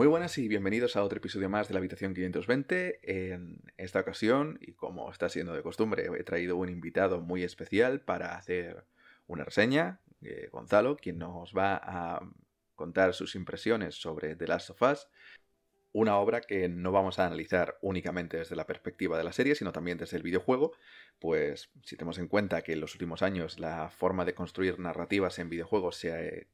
[0.00, 3.00] Muy buenas y bienvenidos a otro episodio más de la habitación 520.
[3.02, 8.00] En esta ocasión, y como está siendo de costumbre, he traído un invitado muy especial
[8.00, 8.86] para hacer
[9.26, 12.26] una reseña, eh, Gonzalo, quien nos va a
[12.76, 15.06] contar sus impresiones sobre The Last of Us,
[15.92, 19.70] una obra que no vamos a analizar únicamente desde la perspectiva de la serie, sino
[19.70, 20.72] también desde el videojuego,
[21.18, 25.38] pues si tenemos en cuenta que en los últimos años la forma de construir narrativas
[25.38, 26.46] en videojuegos se eh,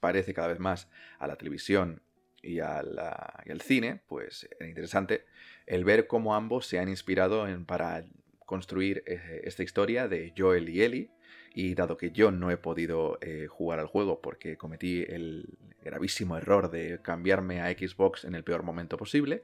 [0.00, 2.02] parece cada vez más a la televisión
[2.48, 5.24] y, al cine, pues era interesante
[5.66, 8.04] el ver cómo ambos se han inspirado en, para
[8.46, 11.10] construir eh, esta historia de Joel y Ellie.
[11.54, 16.36] Y dado que yo no he podido eh, jugar al juego porque cometí el gravísimo
[16.36, 19.42] error de cambiarme a Xbox en el peor momento posible,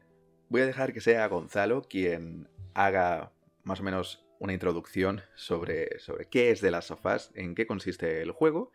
[0.48, 3.32] voy a dejar que sea Gonzalo quien haga
[3.64, 8.22] más o menos una introducción sobre, sobre qué es de las sofás, en qué consiste
[8.22, 8.70] el juego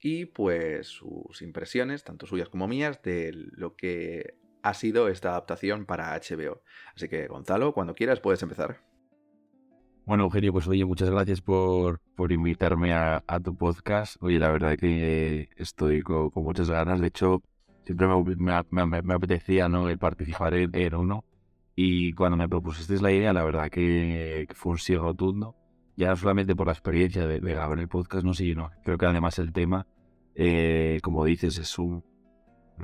[0.00, 5.86] y pues sus impresiones, tanto suyas como mías, de lo que ha sido esta adaptación
[5.86, 6.62] para HBO.
[6.94, 8.80] Así que Gonzalo, cuando quieras puedes empezar.
[10.06, 14.22] Bueno, Eugenio, pues oye, muchas gracias por, por invitarme a, tu podcast.
[14.22, 17.00] Oye, la verdad que estoy con, muchas ganas.
[17.00, 17.42] De hecho,
[17.84, 19.88] siempre me, apetecía ¿no?
[19.88, 21.24] el participar en, uno.
[21.74, 25.56] Y cuando me propusisteis la idea, la verdad que, fue un sí rotundo
[25.96, 28.70] ya solamente por la experiencia de, grabar el podcast, no sé, no.
[28.84, 29.86] Creo que además el tema,
[30.34, 32.04] eh, como dices, es un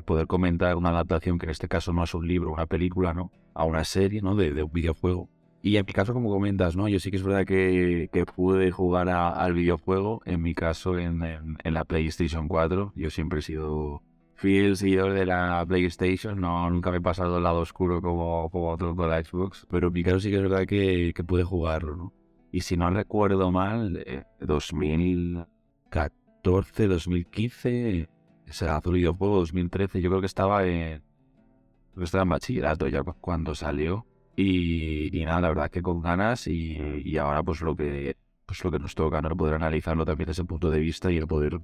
[0.04, 3.30] poder comentar una adaptación que en este caso no es un libro, una película, ¿no?
[3.52, 4.34] A una serie, ¿no?
[4.34, 5.28] De, un videojuego.
[5.60, 6.88] Y en mi caso, como comentas, ¿no?
[6.88, 11.74] Yo sí que es verdad que, pude jugar al videojuego, en mi caso en, en,
[11.74, 12.94] la PlayStation 4.
[12.96, 14.02] Yo siempre he sido
[14.34, 18.70] fiel seguidor de la PlayStation, no, nunca me he pasado al lado oscuro como, como
[18.70, 21.44] otro con la Xbox, pero en mi caso sí que es verdad que, que pude
[21.44, 22.12] jugarlo, ¿no?
[22.52, 24.04] Y si no recuerdo mal,
[24.40, 28.08] 2014, 2015,
[28.46, 31.02] ese azul videojuego 2013, yo creo que estaba en,
[31.98, 34.04] estaba en bachillerato ya cuando salió.
[34.36, 38.78] Y, nada, la verdad que con ganas y, ahora pues lo que pues lo que
[38.78, 39.34] nos toca, ¿no?
[39.34, 41.58] Poder analizarlo también desde ese punto de vista y el poder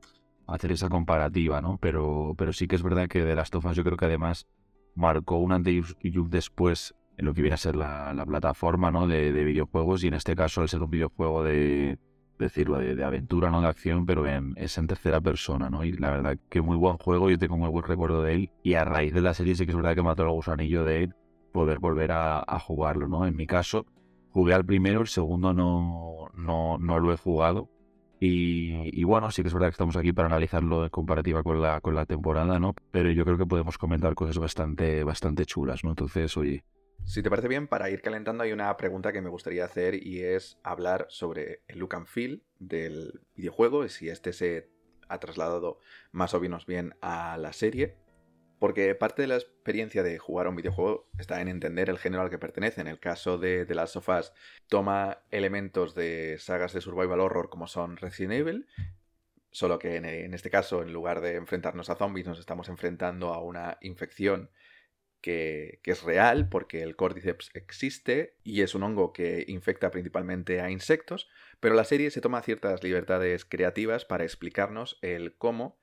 [0.46, 1.76] hacer esa comparativa, ¿no?
[1.78, 4.46] Pero, pero sí que es verdad que de las tofas yo creo que además
[4.94, 9.06] marcó un antes y un después en lo que viene a ser la, plataforma ¿no?
[9.06, 11.98] de, videojuegos y en este caso al ser un videojuego de
[12.38, 16.38] decirlo de, aventura no de acción pero es en tercera persona no y la verdad
[16.48, 19.20] que muy buen juego yo tengo muy buen recuerdo de él y a raíz de
[19.20, 21.14] la serie sí que es verdad que mató el gusanillo de él
[21.52, 23.86] poder volver a, jugarlo no en mi caso
[24.30, 27.68] jugué al primero el segundo no no, no lo he jugado
[28.20, 31.80] y, bueno, sí que es verdad que estamos aquí para analizarlo en comparativa con la,
[31.80, 32.74] con la temporada, ¿no?
[32.90, 35.90] Pero yo creo que podemos comentar cosas bastante, bastante chulas, ¿no?
[35.90, 36.64] Entonces, oye,
[37.08, 40.22] si te parece bien, para ir calentando hay una pregunta que me gustaría hacer y
[40.22, 44.68] es hablar sobre el look and feel del videojuego y si este se
[45.08, 45.80] ha trasladado
[46.12, 47.96] más o menos bien a la serie.
[48.58, 52.24] Porque parte de la experiencia de jugar a un videojuego está en entender el género
[52.24, 52.82] al que pertenece.
[52.82, 54.32] En el caso de The Last of Us,
[54.68, 58.66] toma elementos de sagas de survival horror como son Resident Evil,
[59.50, 63.42] solo que en este caso, en lugar de enfrentarnos a zombies, nos estamos enfrentando a
[63.42, 64.50] una infección
[65.20, 70.70] que, es real porque el Cordyceps existe y es un hongo que infecta principalmente a
[70.70, 71.28] insectos,
[71.60, 75.78] pero la serie se toma ciertas libertades creativas para explicarnos el cómo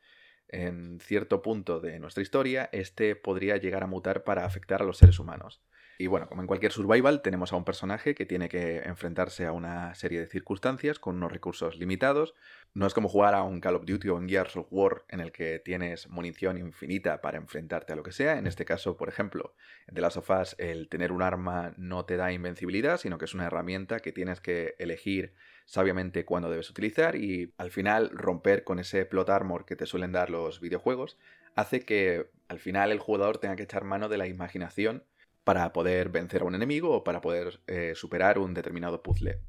[0.47, 4.97] en cierto punto de nuestra historia este podría llegar a mutar para afectar a los
[4.97, 5.62] seres humanos.
[5.97, 9.53] Y bueno, como en cualquier survival, tenemos a un personaje que tiene que enfrentarse a
[9.53, 12.33] una serie de circunstancias con unos recursos limitados.
[12.73, 15.22] No es como jugar a un Call of Duty o un Gears of War en
[15.22, 18.38] el que tienes munición infinita para enfrentarte a lo que sea.
[18.38, 19.55] En este caso, por ejemplo,
[19.88, 23.25] en The Last of Us, el tener un arma no te da invencibilidad, sino que
[23.25, 25.34] es una herramienta que tienes que elegir
[25.66, 30.11] sabiamente cuándo debes utilizar y al final romper con ese plot armor que te suelen
[30.11, 31.17] dar los videojuegos
[31.55, 35.03] hace que al final el jugador tenga que echar mano de la imaginación
[35.46, 39.40] para poder vencer a un enemigo o para poder eh, superar un determinado puzzle.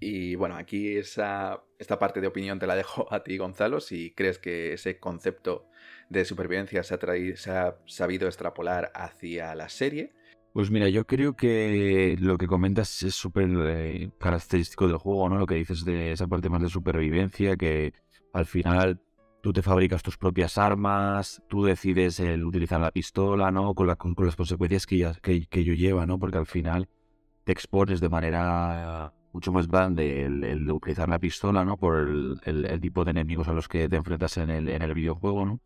[0.00, 4.12] Y bueno, aquí esa, esta parte de opinión te la dejo a ti, Gonzalo, si
[4.14, 5.68] crees que ese concepto
[6.10, 10.12] de supervivencia se ha, traído, se ha sabido extrapolar hacia la serie.
[10.52, 15.38] Pues mira, yo creo que lo que comentas es súper eh, característico del juego, ¿no?
[15.38, 17.92] Lo que dices de esa parte más de supervivencia, que
[18.32, 19.00] al final
[19.40, 23.74] tú te fabricas tus propias armas, tú decides el utilizar la pistola, ¿no?
[23.74, 26.18] Con, con, las consecuencias que, ya, que, ello lleva, ¿no?
[26.18, 26.88] Porque al final
[27.44, 31.76] te expones de manera mucho más grande el, utilizar la pistola, ¿no?
[31.76, 31.98] Por
[32.44, 35.60] el, tipo de enemigos a los que te enfrentas en el, en el videojuego, ¿no?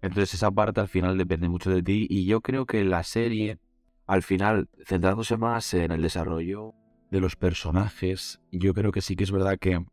[0.00, 3.58] Entonces esa parte al final depende mucho de ti y yo creo que la serie,
[4.06, 6.74] al final, centrándose más en el desarrollo
[7.10, 9.84] de los personajes, yo creo que sí que es verdad que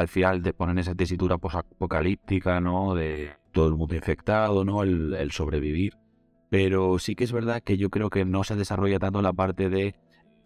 [0.00, 2.94] al final te ponen esa tesitura apocalíptica, ¿no?
[2.94, 4.82] De todo el mundo infectado, ¿no?
[4.82, 5.96] El, sobrevivir.
[6.48, 9.68] Pero sí que es verdad que yo creo que no se desarrolla tanto la parte
[9.68, 9.94] de,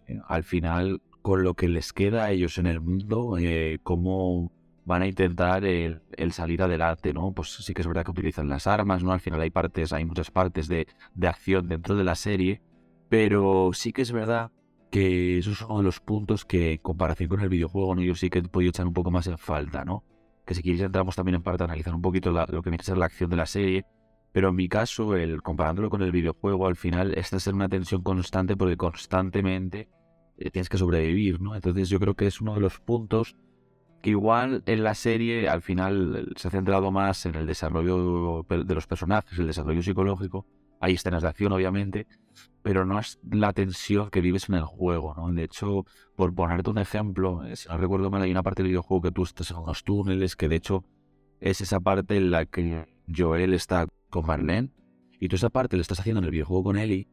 [0.07, 4.51] eh, al final, con lo que les queda a ellos en el mundo, eh, cómo
[4.83, 7.31] van a intentar el, salir adelante, ¿no?
[7.31, 9.13] Pues sí que es verdad que utilizan las armas, ¿no?
[9.13, 10.87] Al final hay partes, hay muchas partes de
[11.23, 12.61] acción dentro de la serie,
[13.09, 14.51] pero sí que es verdad
[14.95, 18.01] que esos son los puntos que, en comparación con el videojuego, ¿no?
[18.01, 20.05] yo sí que he podido echar un poco más en falta, ¿no?
[20.45, 22.83] Que si quieres entramos también en parte a analizar un poquito lo que viene a
[22.85, 23.85] ser la acción de la serie,
[24.31, 28.03] pero en mi caso, el comparándolo con el videojuego, al final, esta es una tensión
[28.03, 29.89] constante porque constantemente
[30.37, 31.55] eh, tienes que sobrevivir, ¿no?
[31.55, 33.35] Entonces yo creo que es uno de los puntos
[34.01, 38.75] que igual en la serie al final se ha centrado más en el desarrollo de
[38.75, 40.45] los personajes, el desarrollo psicológico.
[40.79, 42.07] Hay escenas de acción, obviamente,
[42.61, 45.31] pero no es la tensión que vives en el juego, ¿no?
[45.31, 45.85] De hecho,
[46.15, 49.11] por ponerte un ejemplo, eh, si no recuerdo mal, hay una parte del videojuego que
[49.11, 50.83] tú estás en unos túneles, que de hecho
[51.39, 52.85] es esa parte en la que
[53.15, 54.71] Joel está con Marlene,
[55.19, 57.07] y tú esa parte la estás haciendo en el videojuego con Ellie,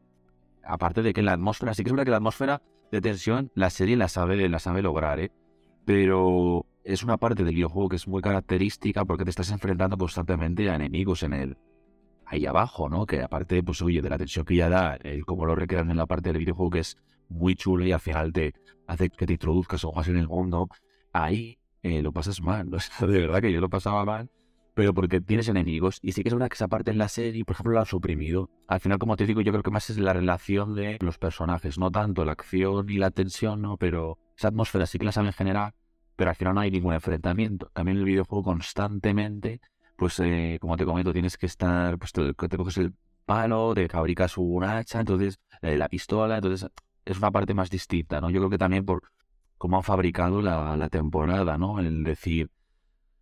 [0.63, 2.61] aparte de que la atmósfera, sí que es verdad que la atmósfera
[2.91, 5.31] de tensión, la serie la sabe, la sabe lograr, ¿eh?
[5.85, 10.69] Pero es una parte del videojuego que es muy característica porque te estás enfrentando constantemente
[10.69, 11.57] a enemigos en el
[12.33, 13.05] ahí abajo, ¿no?
[13.05, 16.05] Que aparte, pues oye, de la tensión que ya da, el lo recrean en la
[16.05, 16.97] parte del videojuego que es
[17.29, 18.53] muy chulo y al final te
[18.87, 20.69] hace que te introduzcas o más en el mundo,
[21.11, 22.69] ahí eh, lo pasas mal.
[22.99, 24.29] de verdad que yo lo pasaba mal
[24.73, 25.99] pero porque tienes enemigos.
[26.01, 27.85] Y sí que es verdad que esa parte en la serie, por ejemplo, la han
[27.85, 28.49] suprimido.
[28.67, 31.77] Al final, como te digo, yo creo que más es la relación de los personajes,
[31.77, 33.77] no tanto la acción y la tensión, ¿no?
[33.77, 35.75] Pero esa atmósfera sí que la saben generar,
[36.15, 37.69] pero al final no hay ningún enfrentamiento.
[37.73, 39.61] También el videojuego constantemente,
[39.95, 42.93] pues eh, como te comento, tienes que estar, pues te, te coges el
[43.25, 46.69] palo, te fabricas un hacha, entonces eh, la pistola, entonces
[47.05, 48.29] es una parte más distinta, ¿no?
[48.29, 49.03] Yo creo que también por
[49.57, 51.79] cómo han fabricado la, temporada, ¿no?
[51.79, 52.49] El decir,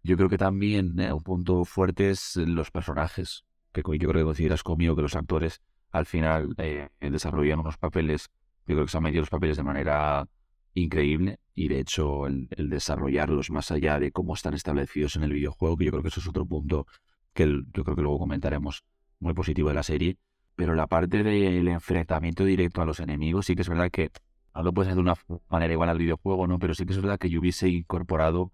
[0.03, 4.23] yo creo que también eh, un punto fuerte es los personajes, que yo creo que
[4.23, 8.29] consideras conmigo que los actores al final eh, desarrollan unos papeles,
[8.65, 10.27] yo creo que se han metido los papeles de manera
[10.73, 15.77] increíble y de hecho el, desarrollarlos más allá de cómo están establecidos en el videojuego,
[15.77, 16.87] que yo creo que eso es otro punto
[17.33, 18.83] que yo creo que luego comentaremos
[19.19, 20.17] muy positivo de la serie,
[20.55, 24.11] pero la parte del enfrentamiento directo a los enemigos sí que es verdad que
[24.53, 25.15] no lo puedes hacer de una
[25.49, 26.59] manera igual al videojuego, ¿no?
[26.59, 28.51] Pero sí que es verdad que yo hubiese incorporado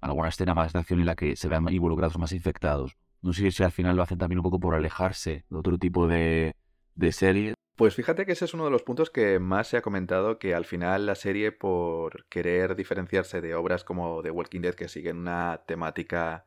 [0.00, 2.96] alguna escena más de acción en la que se vean involucrados más infectados.
[3.22, 6.08] No sé si al final lo hacen también un poco por alejarse de otro tipo
[6.08, 6.56] de,
[6.98, 7.54] de serie.
[7.76, 10.54] Pues fíjate que ese es uno de los puntos que más se ha comentado, que
[10.54, 15.18] al final la serie, por querer diferenciarse de obras como The Walking Dead, que siguen
[15.18, 16.46] una temática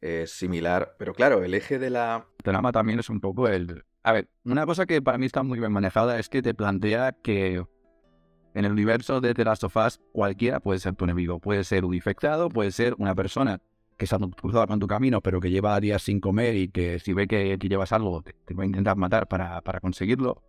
[0.00, 2.26] eh, similar, pero claro, el eje de la...
[2.42, 3.84] trama también es un poco el...
[4.02, 7.12] A ver, una cosa que para mí está muy bien manejada es que te plantea
[7.12, 7.62] que
[8.54, 11.38] en el universo de The Last of Us, cualquiera puede ser tu enemigo.
[11.38, 13.60] Puede ser un infectado, puede ser una persona
[14.06, 14.16] que
[14.66, 17.92] con tu camino, pero que lleva días sin comer y que si ve que, llevas
[17.92, 20.42] algo, te, va a intentar matar para, para, conseguirlo.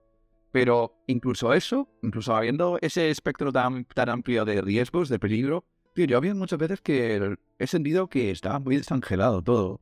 [0.52, 6.06] Pero incluso eso, incluso habiendo ese espectro tan, tan amplio de riesgos, de peligro, tío,
[6.06, 9.82] yo había muchas veces que he sentido que estaba muy desangelado todo.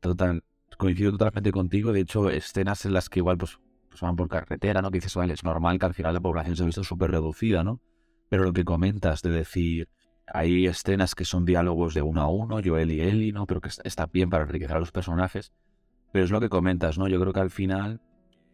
[0.00, 0.42] Total,
[0.78, 1.92] coincido totalmente contigo.
[1.92, 3.58] De hecho, escenas en las que igual pues
[3.90, 4.90] pues van por carretera, ¿no?
[4.90, 7.64] Que dices, vale, es normal que al final la población se ha visto súper reducida,
[7.64, 7.80] ¿no?
[8.28, 9.88] Pero lo que comentas de decir,
[10.32, 13.46] hay escenas que son diálogos de uno a uno, Joel y Ellie, ¿no?
[13.46, 15.52] Pero que está bien para enriquecer a los personajes.
[16.12, 17.08] Pero es lo que comentas, ¿no?
[17.08, 18.00] Yo creo que al final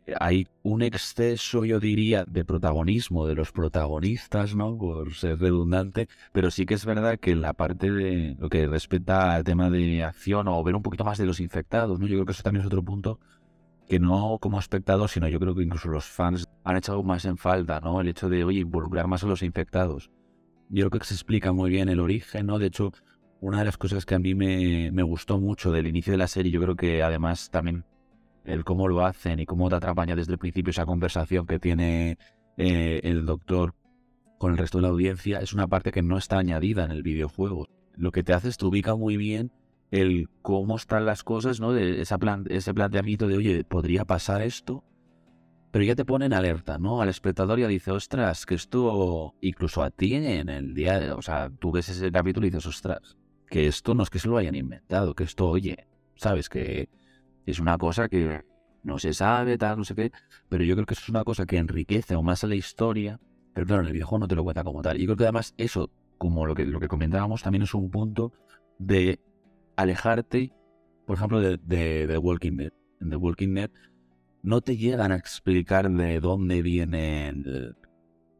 [0.07, 4.77] eh, hay un exceso, yo diría, de protagonismo de los protagonistas, ¿no?
[4.77, 9.35] Por ser redundante, pero sí que es verdad que la parte de lo que respecta
[9.35, 12.07] al tema de acción o ver un poquito más de los infectados, ¿no?
[12.07, 13.19] Yo creo que eso también es otro punto
[13.89, 17.37] que no como espectador, sino yo creo que incluso los fans han echado más en
[17.39, 18.01] falta, ¿no?
[18.01, 20.11] El hecho de, oye, involucrar más a los infectados.
[20.69, 22.59] Yo creo que se explica muy bien el origen, ¿no?
[22.59, 22.93] De hecho,
[23.41, 26.51] una de las cosas que a mí me, gustó mucho del inicio de la serie,
[26.51, 27.85] yo creo que además también
[28.45, 32.19] el cómo lo hacen y cómo te atrapan desde el principio esa conversación que tiene
[32.57, 33.75] eh, el doctor
[34.39, 37.03] con el resto de la audiencia, es una parte que no está añadida en el
[37.03, 37.67] videojuego.
[37.97, 39.51] Lo que te hace es te ubica muy bien
[39.91, 41.75] el cómo están las cosas, ¿no?
[41.75, 42.19] Ese
[42.75, 44.85] planteamiento de, oye, podría pasar esto,
[45.77, 47.03] pero ya te ponen alerta, ¿no?
[47.03, 51.51] Al espectador ya dice, ostras, que esto, incluso a ti en el día, o sea,
[51.51, 54.55] tú ves ese capítulo y dices, ostras, que esto no es que se lo hayan
[54.55, 56.89] inventado, que esto, oye, sabes, que
[57.45, 58.43] es una cosa que
[58.85, 60.13] no se sabe, tal, no sé qué,
[60.49, 63.21] pero yo creo que eso es una cosa que enriquece aún más a la historia,
[63.53, 64.99] pero claro, en el videojuego no te lo cuenta como tal.
[64.99, 68.33] Y creo que además eso, como lo que, lo que comentábamos, también es un punto
[68.79, 69.21] de
[69.77, 70.55] alejarte,
[71.07, 72.73] por ejemplo, de, The Walking Dead.
[72.99, 73.71] The Walking Dead
[74.47, 77.29] no te llegan a explicar de dónde viene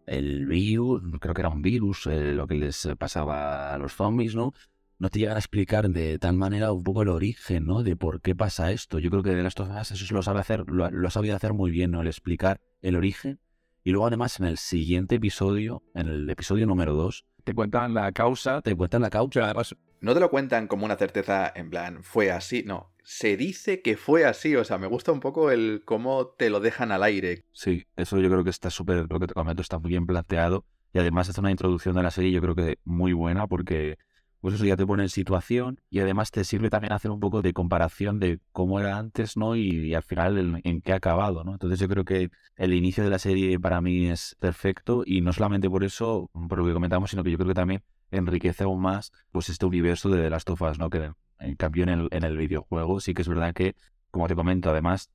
[0.07, 4.37] el, virus, creo que era un virus, eh, lo que les pasaba a los zombies,
[4.37, 4.55] ¿no?
[4.99, 7.83] no te llegan a explicar de tal manera un poco el origen, ¿no?
[7.83, 8.99] De por qué pasa esto.
[8.99, 11.53] Yo creo que de las of eso lo sabe hacer, lo, lo ha sabido hacer
[11.53, 12.01] muy bien, ¿no?
[12.01, 13.41] El explicar el origen.
[13.85, 18.11] Y luego además en el siguiente episodio, en el episodio número 2, te cuentan la
[18.13, 19.45] causa, te cuentan la causa.
[19.45, 22.93] Además, no te lo cuentan como una certeza en plan, fue así, no.
[23.03, 26.61] Se dice que fue así, o sea, me gusta un poco el cómo te lo
[26.61, 27.45] dejan al aire.
[27.53, 30.65] Sí, eso yo creo que está súper, lo que te comento, está muy bien planteado.
[30.93, 33.99] Y además hace una introducción de la serie, yo creo que muy buena, porque
[34.41, 37.43] pues eso ya te pone en situación y además te sirve también hacer un poco
[37.43, 39.57] de comparación de cómo era antes, ¿no?
[39.57, 41.53] Y, al final en, qué ha acabado, ¿no?
[41.53, 45.33] Entonces yo creo que el inicio de la serie para mí es perfecto y no
[45.33, 48.81] solamente por eso, por lo que comentamos, sino que yo creo que también enriquece aún
[48.81, 50.91] más pues este universo de of Us, ¿no?
[50.91, 53.75] Que en cambio en el, en el videojuego sí que es verdad que,
[54.11, 55.11] como te comento, además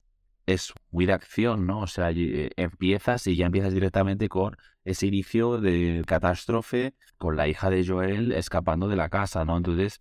[0.45, 1.81] es muy de acción, ¿no?
[1.81, 7.47] O sea, eh, empiezas y ya empiezas directamente con ese inicio de catástrofe con la
[7.47, 9.57] hija de Joel escapando de la casa, ¿no?
[9.57, 9.99] Entonces,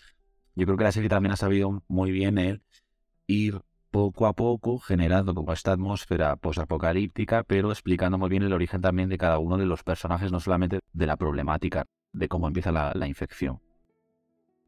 [0.55, 2.63] yo creo que la serie también ha sabido muy bien el
[3.27, 8.81] ir poco a poco generando como esta atmósfera posapocalíptica, pero explicando muy bien el origen
[8.81, 12.73] también de cada uno de los personajes, no solamente de la problemática de cómo empieza
[12.73, 13.61] la, la infección.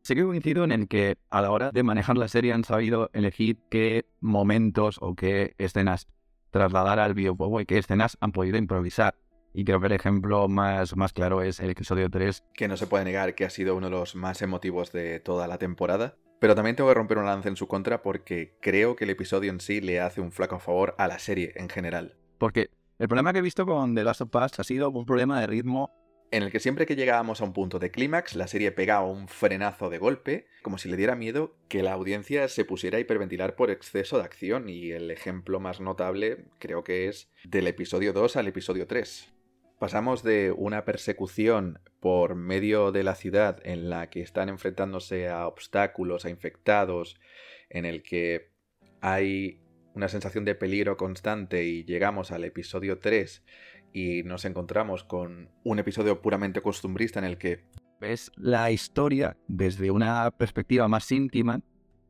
[0.03, 3.09] Sí que coincido en el que a la hora de manejar la serie han sabido
[3.13, 6.09] elegir qué momentos o qué escenas
[6.51, 9.15] trasladar al videojuego y qué escenas han podido improvisar.
[9.55, 12.43] Y creo que el ejemplo más, más claro es el episodio 3.
[12.55, 15.47] Que no se puede negar que ha sido uno de los más emotivos de toda
[15.47, 16.17] la temporada.
[16.39, 19.51] Pero también tengo que romper un lance en su contra porque creo que el episodio
[19.51, 22.17] en sí le hace un flaco favor a la serie en general.
[22.39, 25.41] Porque el problema que he visto con The Last of Us ha sido un problema
[25.41, 25.93] de ritmo
[26.33, 29.29] en el que siempre que llegábamos a un punto de clímax, la serie pegaba un
[29.29, 33.55] frenazo de golpe, como si le diera miedo que la audiencia se pusiera a hiperventilar
[33.55, 38.37] por exceso de acción, y el ejemplo más notable creo que es del episodio 2
[38.37, 39.31] al episodio 3.
[39.79, 45.47] Pasamos de una persecución por medio de la ciudad en la que están enfrentándose a
[45.47, 47.21] obstáculos, a infectados,
[47.69, 48.53] en el que
[49.03, 49.61] hay
[49.95, 53.45] una sensación de peligro constante y llegamos al episodio 3
[53.93, 57.65] y nos encontramos con un episodio puramente costumbrista en el que
[58.01, 61.61] ves la historia desde una perspectiva más íntima.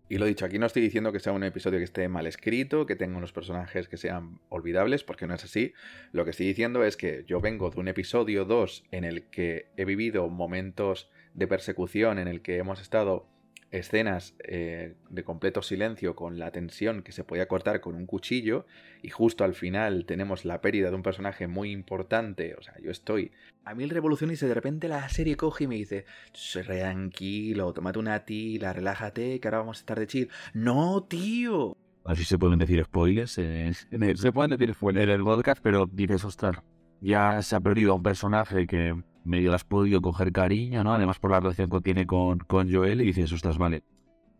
[0.08, 2.84] Y lo dicho, aquí no estoy diciendo que sea un episodio que esté mal escrito,
[2.84, 5.72] que tenga unos personajes que sean olvidables, porque no es así.
[6.12, 9.70] Lo que estoy diciendo es que yo vengo de un episodio 2 en el que
[9.78, 13.31] he vivido momentos de persecución, en el que hemos estado
[13.72, 18.66] escenas eh, de completo silencio con la tensión que se podía cortar con un cuchillo
[19.02, 22.90] y justo al final tenemos la pérdida de un personaje muy importante, o sea, yo
[22.90, 23.32] estoy
[23.64, 26.04] a mil revoluciones y de repente la serie coge y me dice,
[26.52, 30.28] tranquilo, tómate una tila, relájate, que ahora vamos a estar de chill.
[30.52, 31.76] No, tío.
[32.04, 33.32] Así se pueden decir spoilers.
[33.32, 36.56] se pueden decir spoilers en el podcast, pero dices, ostras,
[37.00, 40.94] ya se ha perdido un personaje que medio has podido coger cariño, ¿no?
[40.94, 43.84] Además por la relación que tiene con, con Joel y dices, ostras, vale,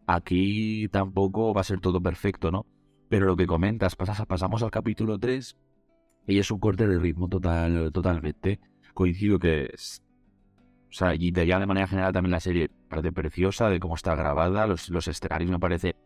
[0.06, 2.66] aquí tampoco va a ser todo perfecto, ¿no?
[3.08, 5.56] Pero lo que comentas, pasamos al capítulo 3
[6.26, 8.60] y es un corte de ritmo total, totalmente.
[8.94, 10.02] Coincido que es...
[10.88, 13.94] O sea, y de, ya de manera general también la serie parece preciosa, de cómo
[13.94, 15.96] está grabada, los, los escenarios me parece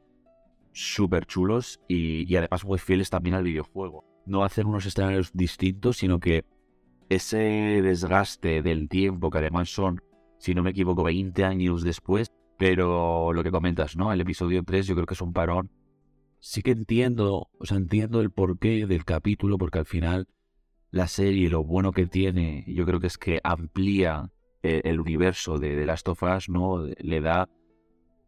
[0.73, 4.05] súper chulos y, y además muy fieles también al videojuego.
[4.27, 6.45] No hacer unos escenarios distintos, sino que
[7.09, 7.39] ese
[7.83, 10.03] desgaste del tiempo, que además son,
[10.39, 14.13] si no me equivoco, 20 años después, pero lo que comentas, ¿no?
[14.13, 15.71] El episodio 3 yo creo que es un parón.
[16.39, 20.29] Sí que entiendo, o sea, entiendo el porqué del capítulo, porque al final
[20.91, 24.31] la serie, lo bueno que tiene, yo creo que es que amplía
[24.63, 26.87] eh, el, universo de, de Last of Us, ¿no?
[26.99, 27.49] Le da,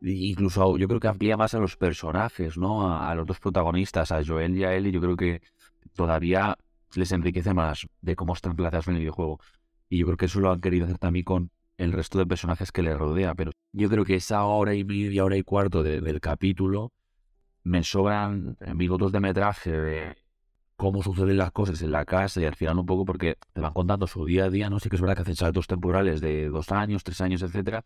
[0.02, 2.88] incluso yo creo que amplía más a los personajes, ¿no?
[2.88, 5.40] A, a los dos protagonistas, a Joel y a Ellie, yo creo que
[5.94, 6.56] todavía
[6.94, 9.40] les enriquece más de cómo están planteados en el videojuego.
[9.88, 12.72] Y yo creo que eso lo han querido hacer también con el resto de personajes
[12.72, 13.34] que les rodea.
[13.34, 16.92] Pero yo creo que esa hora y media, hora y cuarto del capítulo
[17.62, 20.16] me sobran minutos de metraje de
[20.76, 23.72] cómo suceden las cosas en la casa y al final un poco porque te van
[23.72, 24.78] contando su día a día, ¿no?
[24.78, 27.84] Sí que es verdad que hacen saltos temporales de dos años, tres años, etcétera,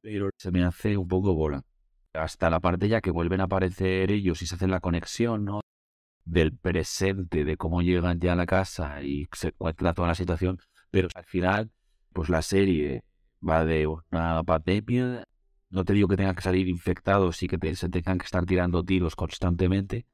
[0.00, 1.62] pero se me hace un poco bola.
[2.12, 5.60] Hasta la parte ya que vuelven a aparecer ellos y se hacen la conexión, ¿no?
[6.28, 10.58] Del presente, de cómo llegan ya a la casa y se encuentra toda la situación,
[10.90, 11.70] pero al final,
[12.12, 13.02] pues la serie
[13.46, 15.24] va de una pandemia,
[15.70, 18.84] no te digo que tengan que salir infectados y que se tengan que estar tirando
[18.84, 20.06] tiros constantemente,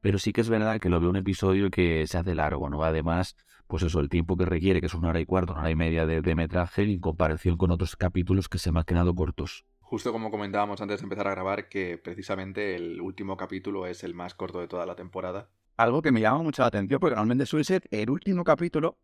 [0.00, 2.82] pero sí que es verdad que lo veo un episodio que se hace largo, ¿no?
[2.82, 5.70] Además, pues eso, el tiempo que requiere, que es una hora y cuarto, una hora
[5.70, 9.14] y media de, de metraje, en comparación con otros capítulos que se me han quedado
[9.14, 9.64] cortos.
[9.88, 14.14] Justo como comentábamos antes de empezar a grabar, que precisamente el último capítulo es el
[14.14, 15.48] más corto de toda la temporada.
[15.76, 18.98] Algo que me llama mucho la atención, porque normalmente suele ser el último capítulo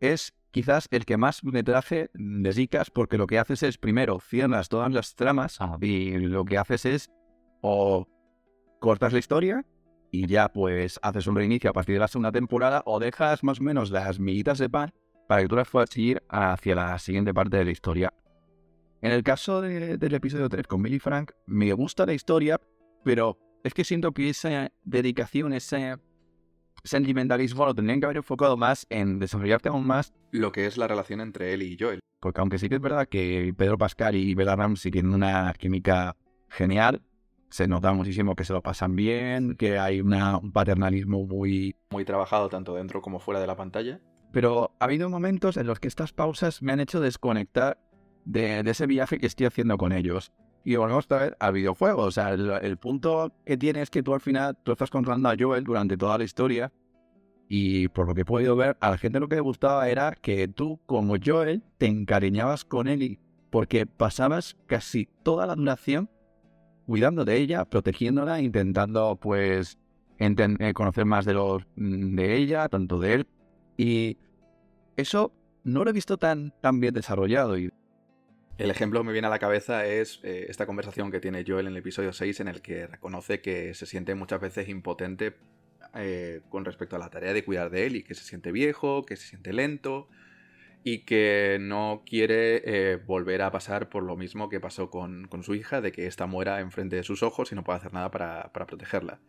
[0.00, 4.92] es quizás el que más metraje dedicas porque lo que haces es, primero, cierras todas
[4.92, 7.10] las tramas y lo que haces es
[7.60, 8.08] o
[8.80, 9.64] cortas la historia
[10.10, 13.60] y ya pues haces un reinicio a partir de la segunda temporada o dejas más
[13.60, 14.92] o menos las miguitas de pan
[15.28, 18.12] para que tú las puedas seguir hacia la siguiente parte de la historia.
[19.00, 22.60] En el caso del episodio 3 con Billy Frank, me gusta la historia,
[23.04, 25.96] pero es que siento que esa dedicación, ese
[26.82, 30.88] sentimentalismo lo tendrían que haber enfocado más en desarrollarte aún más lo que es la
[30.88, 32.00] relación entre él y Joel.
[32.20, 36.16] Porque aunque sí que es verdad que Pedro Pascal y Bella Ramsey tienen una química
[36.48, 37.00] genial,
[37.50, 41.76] se nota muchísimo que se lo pasan bien, que hay un paternalismo muy...
[41.90, 44.00] Muy trabajado tanto dentro como fuera de la pantalla.
[44.32, 47.78] Pero ha habido momentos en los que estas pausas me han hecho desconectar
[48.28, 50.32] de, ese viaje que estoy haciendo con ellos.
[50.64, 52.02] Y volvemos otra vez al videojuego.
[52.02, 55.36] O sea, el, punto que tiene es que tú al final, tú estás controlando a
[55.38, 56.72] Joel durante toda la historia.
[57.48, 60.12] Y por lo que he podido ver, a la gente lo que le gustaba era
[60.12, 63.18] que tú, como Joel, te encariñabas con él
[63.48, 66.10] porque pasabas casi toda la duración
[66.86, 69.78] cuidando de ella, protegiéndola, intentando pues
[70.18, 73.26] eh, conocer más de, los, mm, de ella, tanto de él.
[73.78, 74.18] Y
[74.96, 75.32] eso
[75.64, 77.56] no lo he visto tan, tan bien desarrollado.
[77.56, 77.72] Y
[78.58, 81.68] el ejemplo que me viene a la cabeza es eh, esta conversación que tiene Joel
[81.68, 85.36] en el episodio 6 en el que reconoce que se siente muchas veces impotente
[85.94, 89.04] eh, con respecto a la tarea de cuidar de él y que se siente viejo,
[89.06, 90.08] que se siente lento
[90.82, 95.54] y que no quiere eh, volver a pasar por lo mismo que pasó con, su
[95.54, 98.52] hija, de que ésta muera enfrente de sus ojos y no puede hacer nada para,
[98.52, 99.20] para protegerla.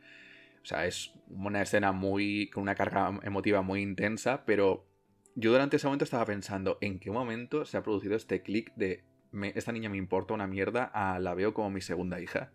[0.63, 4.88] O sea, es una escena muy con una carga emotiva muy intensa, pero
[5.36, 9.03] yo durante ese momento estaba pensando en qué momento se ha producido este clic de
[9.31, 12.51] esta niña me importa una mierda, la veo como mi segunda hija.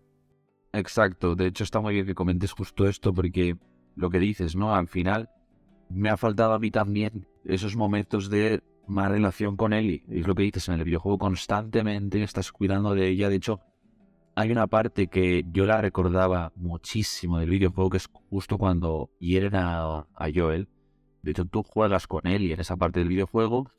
[0.73, 3.57] Exacto, de hecho está muy bien que comentes justo esto porque
[3.95, 4.75] lo que dices, ¿no?
[4.75, 5.31] Al final
[5.89, 10.05] me ha faltado a mí también esos momentos de más relación con Ellie.
[10.09, 13.29] Es lo que dices en el videojuego constantemente, estás cuidando de ella.
[13.29, 13.61] De hecho,
[14.35, 19.55] hay una parte que yo la recordaba muchísimo del videojuego, que es justo cuando hieren
[19.55, 20.69] a, a Joel.
[21.23, 23.71] De hecho, tú juegas con y en esa parte del videojuego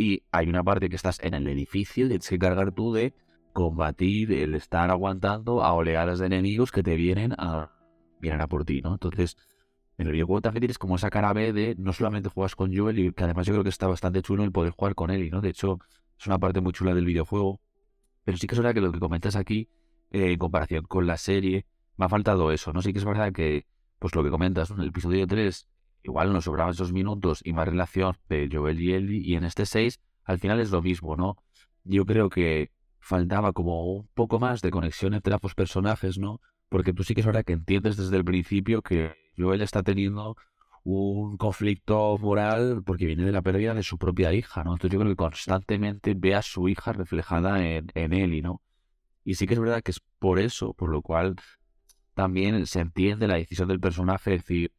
[0.00, 3.12] y hay una parte que estás en el edificio y tienes que cargar tú de
[3.52, 7.70] combatir, el estar aguantando a oleadas de enemigos que te vienen a,
[8.18, 8.92] vienen a por ti, ¿no?
[8.92, 9.36] Entonces,
[9.98, 12.98] en el videojuego también tienes como esa cara B de no solamente juegas con Joel,
[12.98, 15.42] y que además yo creo que está bastante chulo el poder jugar con él, ¿no?
[15.42, 15.78] De hecho,
[16.18, 17.60] es una parte muy chula del videojuego.
[18.24, 19.68] Pero sí que es verdad que lo que comentas aquí,
[20.10, 21.66] eh, en comparación con la serie,
[21.98, 22.80] me ha faltado eso, ¿no?
[22.80, 23.66] Sí que es verdad que,
[23.98, 25.68] pues lo que comentas, en el episodio 3
[26.02, 29.66] igual nos sobraban esos minutos y más relación de Joel y Ellie, y en este
[29.66, 31.36] 6 al final es lo mismo, ¿no?
[31.84, 36.40] Yo creo que faltaba como un poco más de conexión entre ambos personajes, ¿no?
[36.68, 40.36] Porque tú sí que es verdad que entiendes desde el principio que Joel está teniendo
[40.84, 44.72] un conflicto moral porque viene de la pérdida de su propia hija, ¿no?
[44.72, 48.62] Entonces yo creo que constantemente ve a su hija reflejada en, en Ellie, ¿no?
[49.24, 51.36] Y sí que es verdad que es por eso, por lo cual
[52.14, 54.72] también se entiende la decisión del personaje de decir,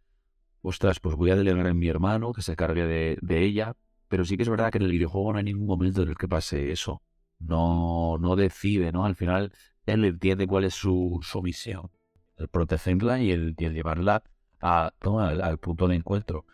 [0.62, 3.76] ostras, pues voy a delegar en mi hermano que se cargue de, ella,
[4.08, 6.17] pero sí que es verdad que en el videojuego no hay ningún momento en el
[6.17, 7.02] que pase eso.
[7.39, 9.06] No, no decide, ¿no?
[9.06, 9.52] Al final
[9.86, 11.89] él entiende cuál es su, su misión.
[12.38, 14.24] El protegerla y el, llevarla
[14.60, 16.45] a, al, punto de encuentro.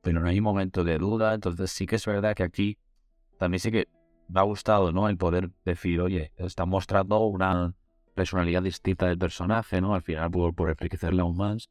[0.00, 2.78] Pero no hay momento de duda, entonces sí que es verdad que aquí
[3.38, 3.88] también sí que
[4.28, 5.08] me ha gustado, ¿no?
[5.08, 7.74] El poder decir, oye, está mostrando una
[8.14, 9.94] personalidad distinta del personaje, ¿no?
[9.94, 11.70] Al final por, por enriquecerla aún más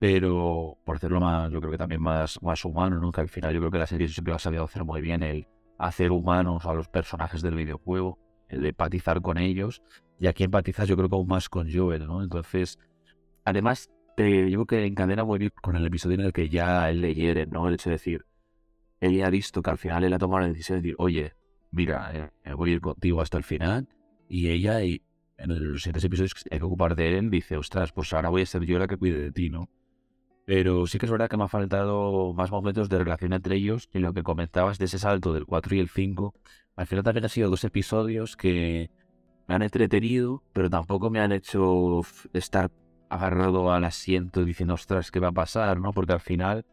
[0.00, 3.12] pero por hacerlo más, yo creo que también más, más humano, ¿no?
[3.12, 5.46] Que al final yo creo que la serie siempre ha sabido hacer muy bien el
[5.78, 9.82] hacer humanos a los personajes del videojuego, el empatizar con ellos,
[10.18, 12.22] y aquí empatizas yo creo que aún más con Joel, ¿no?
[12.22, 12.78] Entonces,
[13.44, 16.88] además, te, yo creo que encadena muy bien con el episodio en el que ya
[16.88, 17.68] él le hiere, ¿no?
[17.68, 18.24] El hecho de decir,
[19.00, 21.34] él ya ha visto que al final él ha tomado la decisión de decir, oye,
[21.72, 23.86] mira, eh, voy a ir contigo hasta el final,
[24.30, 25.02] y ella, y
[25.36, 28.46] en los siguientes episodios hay que ocupar de él, dice, ostras, pues ahora voy a
[28.46, 29.68] ser yo la que cuide de ti, ¿no?
[30.50, 33.88] Pero sí que es verdad que me ha faltado más momentos de relación entre ellos
[33.94, 36.34] y lo que comentabas de ese salto del 4 y el 5.
[36.74, 38.90] Al final también han sido dos episodios que
[39.46, 42.00] me han entretenido, pero tampoco me han hecho
[42.32, 42.72] estar
[43.08, 45.78] agarrado al asiento diciendo, ostras, ¿qué va a pasar?
[45.78, 45.92] ¿no?
[45.92, 46.66] Porque al final,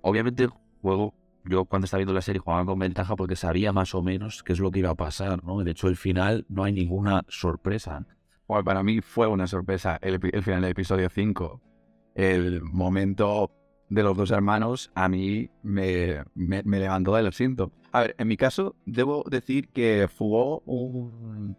[0.00, 0.48] obviamente
[0.82, 4.42] juego, yo cuando estaba viendo la serie jugaba con ventaja porque sabía más o menos
[4.42, 5.62] qué es lo que iba a pasar, ¿no?
[5.62, 8.04] De hecho, el final no hay ninguna sorpresa.
[8.48, 11.69] Bueno, para mí fue una sorpresa el, el final del episodio 5
[12.14, 13.50] el momento
[13.88, 17.72] de los dos hermanos a mí me, me, levantó del asiento.
[17.92, 21.56] A ver, en mi caso, debo decir que jugó, un,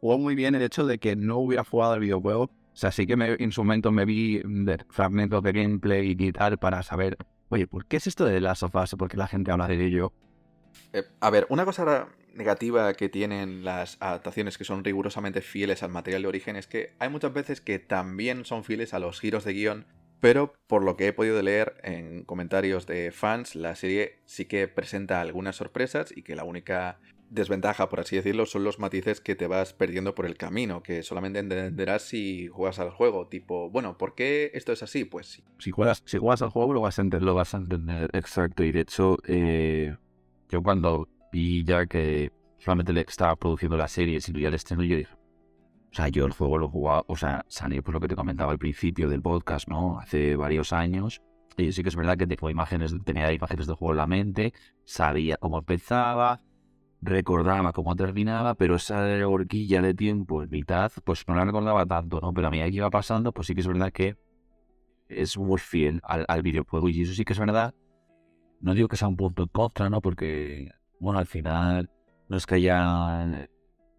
[0.00, 2.44] jugó muy bien el hecho de que no hubiera jugado el videojuego.
[2.44, 4.42] O sea, sí que en su momento me vi
[4.90, 7.16] fragmentos de gameplay y tal para saber
[7.48, 8.94] Oye, ¿por qué es esto de las sofás?
[8.96, 10.12] ¿Por qué la gente habla de ello?
[10.92, 15.90] Eh, a ver, una cosa negativa que tienen las adaptaciones que son rigurosamente fieles al
[15.90, 19.44] material de origen es que hay muchas veces que también son fieles a los giros
[19.44, 19.86] de guion,
[20.20, 24.68] pero por lo que he podido leer en comentarios de fans, la serie sí que
[24.68, 26.98] presenta algunas sorpresas y que la única
[27.30, 31.02] desventaja, por así decirlo, son los matices que te vas perdiendo por el camino, que
[31.02, 33.26] solamente entenderás si juegas al juego.
[33.26, 35.04] Tipo, bueno, ¿por qué esto es así?
[35.04, 35.44] Pues sí.
[35.58, 38.10] Si juegas, si juegas al juego lo vas a entender.
[38.12, 38.62] Exacto.
[38.62, 39.96] Y de hecho, eh,
[40.48, 44.82] yo cuando vi ya que solamente le estaba produciendo la serie, si ya el estreno,
[44.82, 48.08] yo dije, o sea, yo el juego lo jugaba, o sea, salió por lo que
[48.08, 49.98] te comentaba al principio del podcast, ¿no?
[49.98, 51.22] Hace varios años.
[51.56, 54.52] Y sí que es verdad que tengo imágenes, tenía imágenes del juego en la mente,
[54.84, 56.42] sabía cómo empezaba,
[57.00, 62.20] recordaba cómo terminaba, pero esa horquilla de tiempo en mitad, pues no la recordaba tanto,
[62.20, 62.34] ¿no?
[62.34, 64.16] Pero a medida que iba pasando, pues sí que es verdad que
[65.08, 66.88] es muy fiel al, videojuego.
[66.88, 67.74] Y eso sí que es verdad.
[68.60, 70.00] No digo que sea un punto en contra, ¿no?
[70.00, 71.90] Porque, bueno, al final
[72.28, 73.48] no es que haya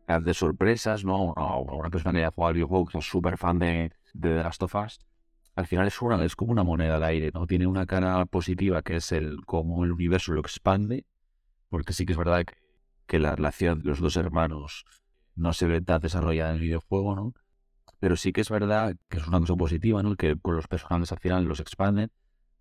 [0.07, 1.33] de sorpresas, ¿no?
[1.33, 4.63] una persona que haya jugado al videojuego, que es súper fan de, de The Last
[4.63, 4.99] of Us,
[5.55, 7.47] al final es, una, es como una moneda al aire, ¿no?
[7.47, 11.05] Tiene una cara positiva que es el cómo el universo lo expande,
[11.69, 12.53] porque sí que es verdad que
[13.07, 14.85] que la relación de los dos hermanos
[15.35, 17.33] no se ve tan desarrollada en el videojuego, ¿no?
[17.99, 20.15] Pero sí que es verdad que es una cosa positiva, ¿no?
[20.15, 22.11] Que con los personajes al final los expanden.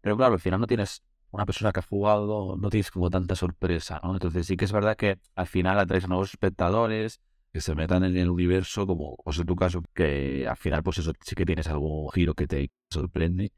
[0.01, 3.37] Pero claro, al final no tienes una persona que ha jugado, no tienes como tanta
[3.37, 4.15] sorpresa, ¿no?
[4.15, 7.21] Entonces sí que es verdad que al final atraes a nuevos espectadores
[7.53, 10.99] que se metan en el universo, como pues en tu caso, que al final pues
[10.99, 13.53] eso sí que tienes algún giro que te sorprende.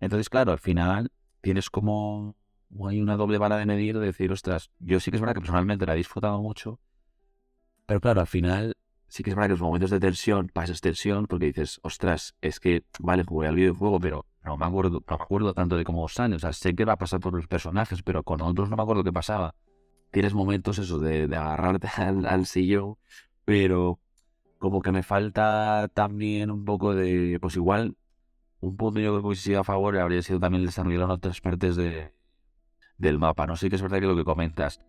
[0.00, 2.36] Entonces, claro, al final tienes como
[2.88, 5.40] hay una doble vara de medir de decir, ostras, yo sí que es verdad que
[5.40, 6.80] personalmente la he disfrutado mucho,
[7.86, 8.76] pero claro, al final
[9.08, 12.60] sí que es verdad que los momentos de tensión pasas tensión porque dices, ostras, es
[12.60, 16.08] que, vale, jugué al videojuego, pero no me acuerdo, no me acuerdo tanto de cómo
[16.08, 18.76] sale, o sea, sé que va a pasar por los personajes, pero con otros no
[18.76, 19.54] me acuerdo qué pasaba.
[20.10, 22.96] Tienes momentos eso de, agarrarte al, al sillón,
[23.44, 24.00] pero
[24.58, 27.96] como que me falta también un poco de, pues igual,
[28.60, 32.12] un punto yo que hubiese sido a favor habría sido también desarrollar otras partes de,
[32.96, 33.46] del mapa.
[33.46, 34.80] No sé que es verdad que lo que comentas,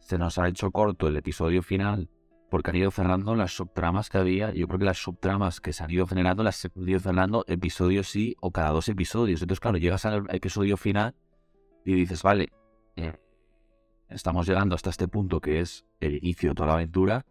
[0.00, 2.10] se nos ha hecho corto el episodio final
[2.50, 4.52] porque han ido cerrando las subtramas que había.
[4.52, 8.08] Yo creo que las subtramas que se han ido generando las han ido cerrando episodios
[8.08, 9.40] sí o cada dos episodios.
[9.40, 11.14] Entonces, claro, llegas al episodio final
[11.84, 12.50] y dices, vale,
[12.96, 13.14] eh,
[14.08, 17.24] estamos llegando hasta este punto que es el inicio de toda la aventura,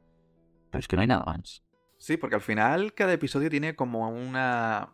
[0.71, 1.63] pero es que no hay nada más.
[1.97, 4.93] Sí, porque al final cada episodio tiene como una,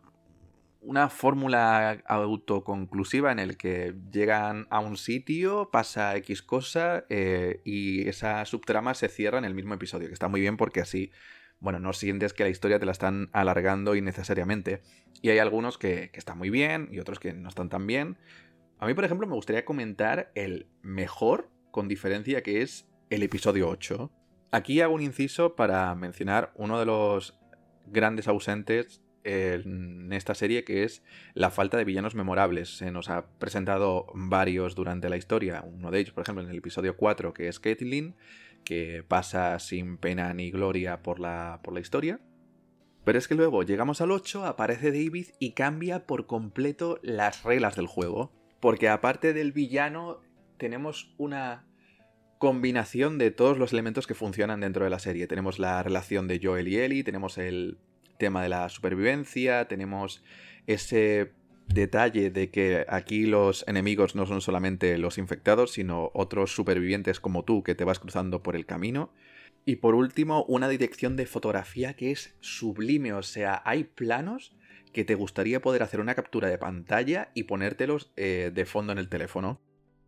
[0.86, 8.08] una fórmula autoconclusiva en el que llegan a un sitio, pasa X cosa eh, y
[8.08, 11.10] esa subtrama se cierra en el mismo episodio, que está muy bien porque así,
[11.58, 14.80] bueno, no sientes que la historia te la están alargando innecesariamente.
[15.22, 18.16] Y hay algunos que, que están muy bien y otros que no están tan bien.
[18.78, 23.68] A mí, por ejemplo, me gustaría comentar el mejor, con diferencia, que es el episodio
[23.68, 24.12] 8.
[24.52, 27.36] Aquí hago un inciso para mencionar uno de los
[27.86, 31.02] grandes ausentes en esta serie, que es
[31.34, 32.76] la falta de villanos memorables.
[32.76, 35.64] Se nos ha presentado varios durante la historia.
[35.66, 38.14] Uno de ellos, por ejemplo, en el episodio 4, que es Caitlyn,
[38.64, 42.20] que pasa sin pena ni gloria por la, por la historia.
[43.04, 47.76] Pero es que luego llegamos al 8, aparece David y cambia por completo las reglas
[47.76, 48.32] del juego.
[48.60, 50.20] Porque aparte del villano,
[50.56, 51.66] tenemos una
[52.38, 55.26] combinación de todos los elementos que funcionan dentro de la serie.
[55.26, 57.78] Tenemos la relación de Joel y Ellie, tenemos el
[58.18, 60.22] tema de la supervivencia, tenemos
[60.66, 61.32] ese
[61.68, 67.44] detalle de que aquí los enemigos no son solamente los infectados, sino otros supervivientes como
[67.44, 69.12] tú que te vas cruzando por el camino.
[69.64, 74.54] Y por último, una dirección de fotografía que es sublime, o sea, hay planos
[74.92, 78.98] que te gustaría poder hacer una captura de pantalla y ponértelos eh, de fondo en
[78.98, 79.60] el teléfono.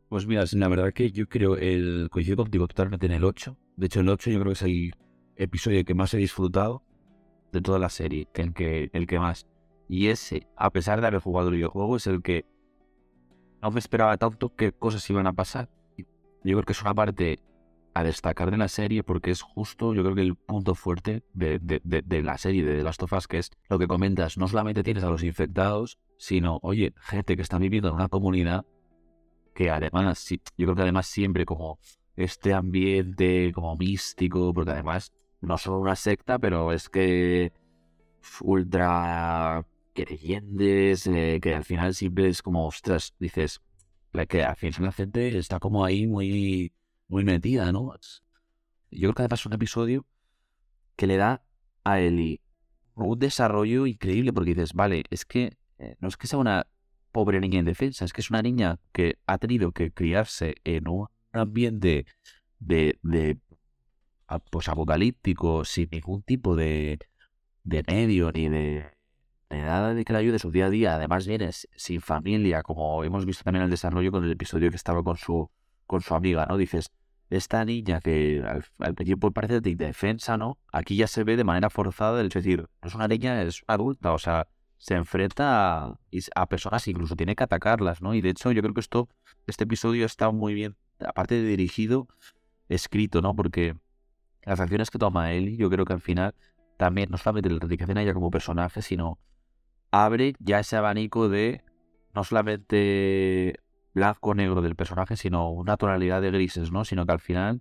[0.09, 3.57] Pues mira, la verdad que yo creo, el coincido contigo totalmente en el 8.
[3.77, 4.95] De hecho, el 8 yo creo que es el
[5.37, 6.83] episodio que más he disfrutado
[7.53, 9.47] de toda la serie, el que, el que más.
[9.89, 12.45] Y ese, a pesar de haber jugado el videojuego, es el que
[13.63, 15.69] no me esperaba tanto qué cosas iban a pasar.
[15.97, 16.05] Yo
[16.57, 17.41] creo que es una parte
[17.95, 21.59] a destacar de la serie porque es justo, yo creo que el punto fuerte de,
[21.59, 24.85] de, la serie de The Last of Us, que es lo que comentas, no solamente
[24.85, 28.65] tienes a los infectados, sino, oye, gente que está viviendo en una comunidad
[29.55, 31.81] que además, yo creo que además siempre como
[32.15, 37.53] este ambiente como místico, porque además no son una secta, pero es que
[38.43, 43.61] ultra creyentes, eh, que al final siempre es como, ostras, dices,
[44.29, 46.73] que al final la gente está como ahí muy,
[47.09, 47.93] muy metida, ¿no?
[48.91, 50.07] Yo creo que además es un episodio
[50.97, 51.43] que le da
[51.85, 52.41] a Eli
[52.95, 56.67] un desarrollo increíble porque dices, vale, es que eh, no es que sea una
[57.13, 61.07] pobre niña indefensa, es que es una niña que ha tenido que criarse en un
[61.33, 62.07] ambiente
[62.59, 63.39] de, de
[64.51, 66.99] pues apocalíptico, sin ningún tipo de,
[67.65, 68.91] de medio ni de,
[69.51, 70.95] nada de que la ayude su día a día.
[70.95, 74.77] Además, viene sin familia, como hemos visto también en el desarrollo con el episodio que
[74.77, 75.51] estaba con su,
[75.87, 76.57] con su amiga, ¿no?
[76.57, 76.91] Dices,
[77.31, 78.43] esta niña que
[78.79, 80.59] al, principio parece de indefensa, ¿no?
[80.73, 83.75] Aquí ya se ve de manera forzada, es decir, no es una niña, es una
[83.75, 86.01] adulta, o sea, se enfrenta a,
[86.35, 88.15] a personas, incluso tiene que atacarlas, ¿no?
[88.15, 89.09] Y de hecho, yo creo que esto,
[89.47, 92.09] este episodio está muy bien, aparte de dirigido,
[92.69, 93.35] escrito, ¿no?
[93.35, 93.75] Porque
[94.49, 96.35] las acciones que toma Ellie, yo creo que al final
[96.79, 99.19] también no solamente la dedicación a ella como personaje, sino
[99.91, 101.63] abre ya ese abanico de
[102.15, 103.61] no solamente
[103.95, 106.85] blanco-negro del personaje, sino una tonalidad de grises, ¿no?
[106.85, 107.61] Sino que al final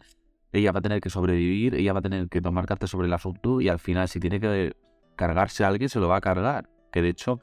[0.54, 3.14] ella va a tener que sobrevivir, ella va a tener que tomar cartas sobre el
[3.14, 4.74] asunto y al final si tiene que
[5.16, 6.70] cargarse a alguien se lo va a cargar.
[6.92, 7.42] Que de hecho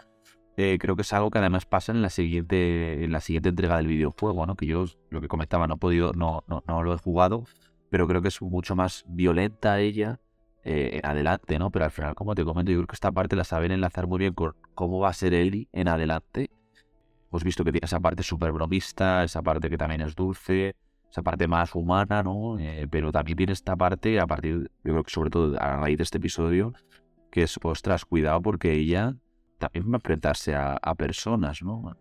[0.56, 3.76] eh, creo que es algo que además pasa en la siguiente en la siguiente entrega
[3.76, 4.56] del videojuego, ¿no?
[4.56, 7.44] Que yo lo que comentaba no he podido, no, no, no lo he jugado,
[7.94, 10.18] pero creo que es mucho más violenta ella
[10.64, 11.70] eh, adelante, ¿no?
[11.70, 14.18] Pero al final, como te comento, yo creo que esta parte la saben enlazar muy
[14.18, 16.50] bien con cómo va a ser Ellie en adelante.
[17.30, 20.74] Hemos visto que tiene esa parte súper bromista, esa parte que también es dulce,
[21.08, 22.58] esa parte más humana, ¿no?
[22.58, 25.96] Eh, pero también tiene esta parte, a partir, yo creo que sobre todo a raíz
[25.98, 26.72] de este episodio,
[27.30, 29.14] que es, ostras, cuidado porque ella
[29.58, 31.96] también va a enfrentarse a personas, ¿no?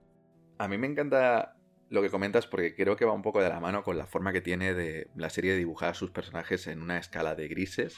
[0.58, 1.56] A mí me encanta
[1.90, 4.34] lo que comentas porque creo que va un poco de la mano con la forma
[4.34, 7.98] que tiene de la serie de dibujar a sus personajes en una escala de grises.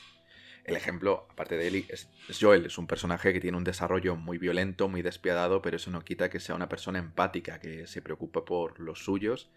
[0.66, 2.10] El ejemplo, aparte de Ellie, es,
[2.42, 2.66] Joel.
[2.66, 6.30] Es un personaje que tiene un desarrollo muy violento, muy despiadado, pero eso no quita
[6.30, 9.52] que sea una persona empática, que se preocupa por los suyos.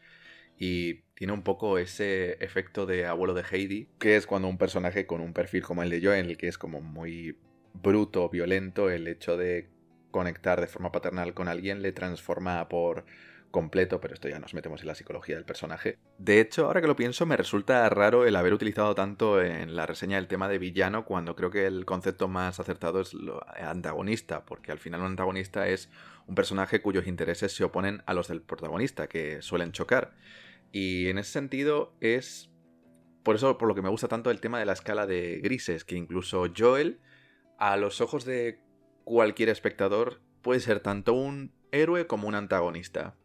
[0.59, 5.07] Y tiene un poco ese efecto de abuelo de Heidi, que es cuando un personaje
[5.07, 7.39] con un perfil como el de Joel, que es como muy
[7.73, 9.71] bruto, violento, el hecho de
[10.11, 13.05] conectar de forma paternal con alguien le transforma por
[13.51, 15.99] completo, pero esto ya nos metemos en la psicología del personaje.
[16.19, 19.87] De hecho, ahora que lo pienso, me resulta raro el haber utilizado tanto en la
[19.87, 24.45] reseña el tema de villano, cuando creo que el concepto más acertado es lo antagonista,
[24.45, 25.91] porque al final un antagonista es
[26.27, 30.15] un personaje cuyos intereses se oponen a los del protagonista, que suelen chocar.
[30.73, 32.51] Y en ese sentido es...
[33.23, 35.85] Por eso, por lo que me gusta tanto el tema de la escala de grises,
[35.85, 37.01] que incluso Joel,
[37.59, 38.61] a los ojos de
[39.05, 43.17] cualquier espectador, puede ser tanto un héroe como un antagonista.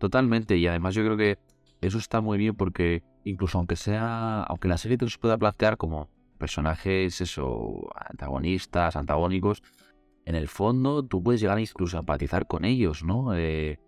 [0.00, 1.38] Totalmente, y además yo creo que
[1.82, 5.76] eso está muy bien porque incluso aunque sea, aunque la serie te los pueda plantear
[5.76, 6.08] como
[6.38, 9.62] personajes, eso, antagonistas, antagónicos,
[10.24, 13.34] en el fondo tú puedes llegar incluso a empatizar con ellos, ¿no?
[13.36, 13.78] Eh,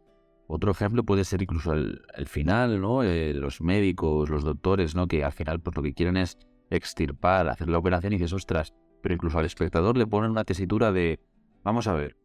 [0.48, 3.02] otro ejemplo puede ser incluso el, final, ¿no?
[3.02, 5.08] Eh, los médicos, los doctores, ¿no?
[5.08, 6.36] Que al final pues, lo que quieren es
[6.68, 10.92] extirpar, hacer la operación y dices, ostras, pero incluso al espectador le ponen una tesitura
[10.92, 11.20] de,
[11.64, 12.18] vamos a ver,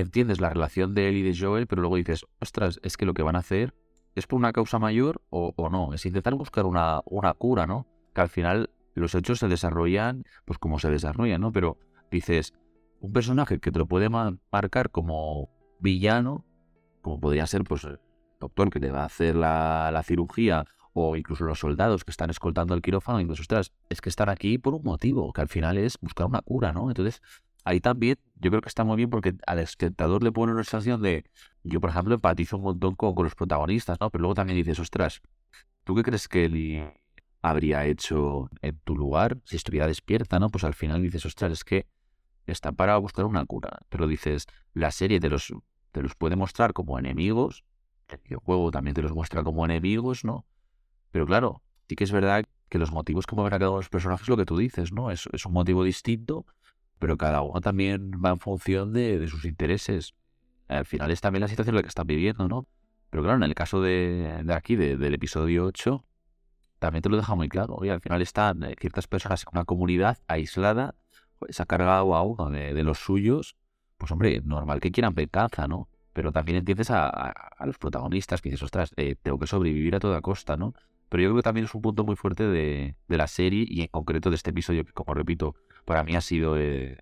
[0.00, 3.14] entiendes la relación de él y de Joel, pero luego dices, ostras, es que lo
[3.14, 3.74] que van a hacer
[4.14, 7.86] es por una causa mayor o, no, es intentar buscar una, una cura, ¿no?
[8.14, 11.52] Que al final los hechos se desarrollan, pues como se desarrollan, ¿no?
[11.52, 11.78] Pero
[12.10, 12.52] dices,
[13.00, 15.50] un personaje que te lo puede marcar como
[15.80, 16.44] villano,
[17.00, 18.00] como podría ser, pues, el
[18.38, 22.28] doctor que te va a hacer la, la cirugía, o incluso los soldados que están
[22.30, 25.48] escoltando el quirófano, y dices, ostras, es que están aquí por un motivo, que al
[25.48, 26.90] final es buscar una cura, ¿no?
[26.90, 27.22] Entonces,
[27.64, 31.00] ahí también yo creo que está muy bien porque al espectador le pone una sensación
[31.00, 31.24] de,
[31.62, 34.10] yo por ejemplo empatizo un montón con, los protagonistas, ¿no?
[34.10, 35.22] Pero luego también dices, ostras,
[35.84, 36.92] ¿tú qué crees que él
[37.40, 40.50] habría hecho en tu lugar si estuviera despierta, ¿no?
[40.50, 41.86] Pues al final dices, ostras, es que
[42.46, 43.80] está para buscar una cura.
[43.88, 45.52] Pero dices, la serie te los,
[45.92, 47.64] te los puede mostrar como enemigos,
[48.08, 50.46] el videojuego también te los muestra como enemigos, ¿no?
[51.12, 54.28] Pero claro, sí que es verdad que los motivos que mueven a los personajes es
[54.28, 55.10] lo que tú dices, ¿no?
[55.10, 56.46] Es, es un motivo distinto
[57.02, 60.14] pero cada uno también va en función de, sus intereses.
[60.68, 62.68] Al final es también la situación en la que están viviendo, ¿no?
[63.10, 66.04] Pero claro, en el caso de, aquí, del episodio 8,
[66.78, 67.76] también te lo deja muy claro.
[67.82, 70.94] Al final están eh, ciertas personas en una comunidad aislada,
[71.40, 73.56] pues ha cargado a uno de, los suyos,
[73.98, 75.88] pues hombre, normal que quieran venganza, ¿no?
[76.12, 77.34] Pero también entiendes a,
[77.66, 80.72] los protagonistas que dices, ostras, eh, tengo que sobrevivir a toda costa, ¿no?
[81.08, 83.80] Pero yo creo que también es un punto muy fuerte de, de la serie y
[83.80, 86.98] en concreto de este episodio, que como repito, para mí ha sido, eh,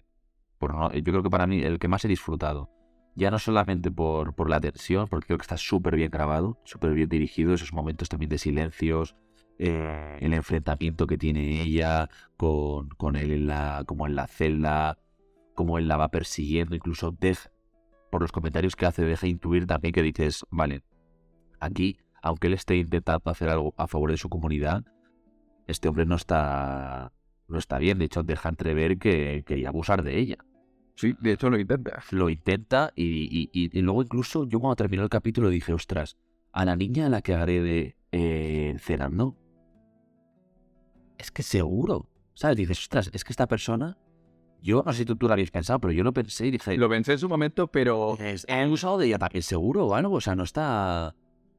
[0.60, 2.70] yo creo que para mí el que más he disfrutado.
[3.16, 7.08] Ya no solamente por, la tensión, porque creo que está súper bien grabado, súper bien
[7.08, 9.16] dirigido, esos momentos también de silencios,
[9.58, 14.98] eh, el enfrentamiento que tiene ella con, con él en la, como en la celda,
[15.54, 17.50] como él la va persiguiendo, incluso deja,
[18.10, 20.82] por los comentarios que hace, deja intuir también que dices, vale,
[21.58, 24.84] aquí, aunque él esté intentando hacer algo a favor de su comunidad,
[25.66, 27.12] este hombre no está
[27.50, 27.98] no está bien.
[27.98, 30.38] De hecho, deja entrever que quería abusar de ella.
[31.00, 32.02] Sí, de hecho lo intenta.
[32.10, 36.18] Lo intenta y, y, luego incluso yo cuando terminó el capítulo dije, ostras,
[36.52, 39.36] a la niña a la que haré de eh, cenando,
[41.16, 42.56] es que seguro, ¿sabes?
[42.56, 43.96] Dices, ostras, es que esta persona,
[44.62, 46.76] yo no sé si tú, tú lo habías pensado, pero yo lo pensé y dije...
[46.76, 48.18] Lo pensé en su momento, pero...
[48.18, 51.14] He usado de ella también seguro o algo, o sea, no está...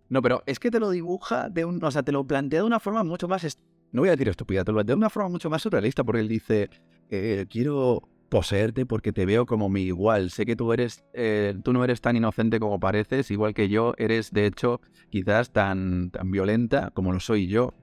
[0.09, 1.83] No, pero es que te lo dibuja de un...
[1.83, 3.57] O sea, te lo plantea de una forma mucho más...
[3.91, 6.69] No voy a decir estúpida, te de una forma mucho más surrealista, porque él dice,
[7.09, 10.31] eh, quiero poseerte porque te veo como mi igual.
[10.31, 13.93] Sé que tú eres, eh, tú no eres tan inocente como pareces, igual que yo,
[13.97, 17.73] eres de hecho quizás tan, tan violenta como lo soy yo.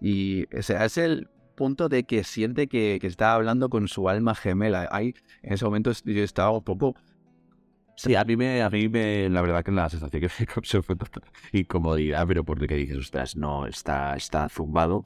[0.00, 4.36] Y o es el punto de que siente que, que está hablando con su alma
[4.36, 4.88] gemela.
[4.92, 6.94] Ahí, en ese momento yo estaba un poco...
[7.96, 10.82] Sí, a mí me, a mí me, la verdad que la sensación que me causó
[10.84, 15.04] fue total incomodidad, pero porque dices, ostras, no, está, está zumbado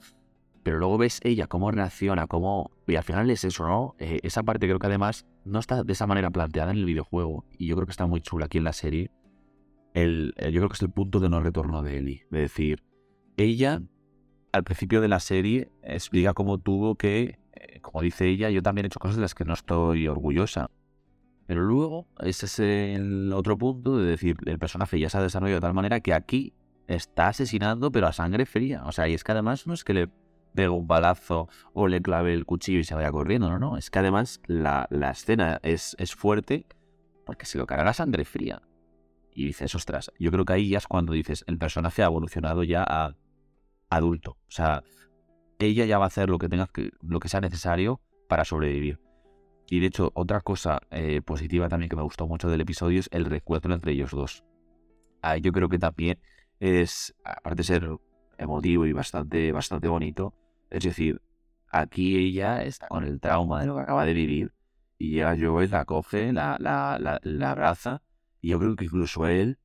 [0.64, 2.70] pero luego ves ella cómo reacciona, cómo...
[2.86, 3.94] Y al final es eso, ¿no?
[3.98, 7.44] Eh, esa parte creo que además no está de esa manera planteada en el videojuego.
[7.58, 9.10] Y yo creo que está muy chula aquí en la serie.
[9.92, 12.26] El, yo creo que es el punto de no retorno de Ellie.
[12.30, 12.82] De decir,
[13.36, 13.82] ella
[14.52, 18.86] al principio de la serie explica cómo tuvo que, eh, como dice ella, yo también
[18.86, 20.70] he hecho cosas de las que no estoy orgullosa.
[21.46, 25.56] Pero luego, ese es el otro punto de decir, el personaje ya se ha desarrollado
[25.56, 26.54] de tal manera que aquí
[26.86, 28.82] está asesinando, pero a sangre fría.
[28.86, 30.08] O sea, y es que además no es que le
[30.54, 33.50] pegue un balazo o le clave el cuchillo y se vaya corriendo.
[33.50, 33.76] No, no.
[33.76, 36.66] Es que además la, escena es, es, fuerte
[37.26, 38.62] porque se lo carga la sangre fría.
[39.34, 42.62] Y dices, ostras, yo creo que ahí ya es cuando dices, el personaje ha evolucionado
[42.62, 43.16] ya a
[43.90, 44.38] adulto.
[44.46, 44.84] O sea,
[45.58, 49.00] ella ya va a hacer lo que tenga que, lo que sea necesario para sobrevivir.
[49.68, 53.08] Y de hecho, otra cosa eh, positiva también que me gustó mucho del episodio es
[53.12, 54.44] el recuerdo entre ellos dos.
[55.22, 56.20] Ah, yo creo que también
[56.60, 57.88] es, aparte de ser
[58.38, 60.34] emotivo y bastante, bastante bonito,
[60.70, 61.20] es decir,
[61.68, 64.52] aquí ella está con el trauma de lo que acaba de vivir
[64.98, 68.02] y llega Joel, la coge, la, la, la, abraza
[68.40, 69.58] y yo creo que incluso él,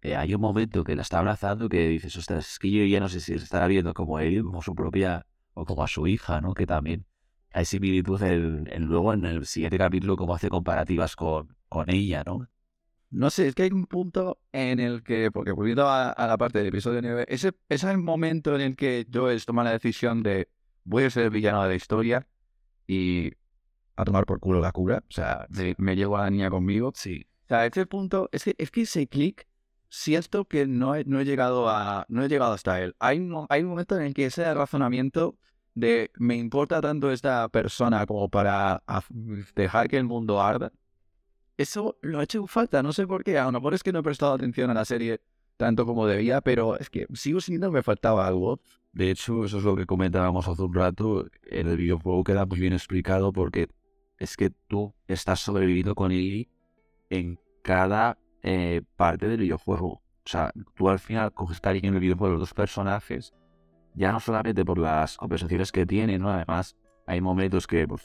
[0.00, 3.00] eh, hay un momento que la está abrazando que dices, ostras, es que yo ya
[3.00, 6.06] no sé si se estará viendo como él, como su propia, o como a su
[6.06, 6.54] hija, ¿no?
[6.54, 7.06] Que también
[7.52, 12.48] hay similitud el, luego en el siguiente capítulo como hace comparativas con, con ella, ¿no?
[13.12, 16.58] No sé, es que hay un punto en el que, porque volviendo a, la parte
[16.58, 20.48] del episodio 9, ese, es el momento en el que Joel toma la decisión de
[20.84, 22.26] voy a ser el villano de la historia
[22.86, 23.30] y
[23.96, 25.04] a tomar por culo la cura.
[25.06, 25.46] O sea,
[25.76, 26.92] me llevo a la niña conmigo.
[26.94, 27.26] Sí.
[27.44, 29.46] O sea, ese punto, es que, es que ese clic,
[29.90, 32.96] siento que no he, no he llegado a, no he llegado hasta él.
[32.98, 35.36] Hay, hay un momento en el que ese razonamiento
[35.74, 38.82] de me importa tanto esta persona como para
[39.54, 40.72] dejar que el mundo arda
[41.62, 43.38] eso lo ha hecho falta, no sé por qué.
[43.38, 45.20] A lo mejor es que no he prestado atención a la serie
[45.56, 48.60] tanto como debía, pero es que sigo sintiendo que me faltaba algo.
[48.92, 51.26] De hecho, eso es lo que comentábamos hace un rato.
[51.44, 53.68] En el videojuego queda muy bien explicado porque
[54.18, 56.48] es que tú estás sobreviviendo con Iggy
[57.10, 60.02] en cada eh, parte del videojuego.
[60.24, 63.32] O sea, tú al final coges cariño en el videojuego los dos personajes,
[63.94, 66.30] ya no solamente por las conversaciones que tienen, ¿no?
[66.30, 68.02] Además, hay momentos que, pues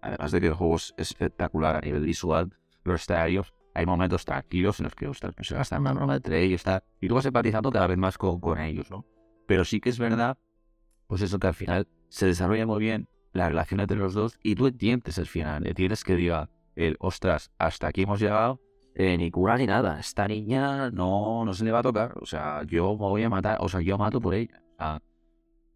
[0.00, 2.52] además de que el juego es espectacular a nivel visual,
[2.84, 6.42] los escenarios, hay momentos tranquilos en los que, ostras, pues se gastan una broma entre
[6.42, 9.06] ellos, está, y vas empatizando cada vez más con, con ellos, ¿no?
[9.46, 10.38] Pero sí que es verdad,
[11.06, 14.54] pues eso que al final se desarrolla muy bien la relación entre los dos y
[14.54, 18.60] tú entiendes el final, entiendes que diga, el, ostras, hasta aquí hemos llegado,
[18.94, 22.26] eh, ni cura ni nada, esta niña no, no se le va a tocar, o
[22.26, 24.62] sea, yo me voy a matar, o sea, yo mato por ella,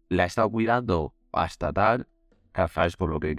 [0.09, 2.07] la he estado cuidando hasta tal,
[2.65, 3.31] es por lo que,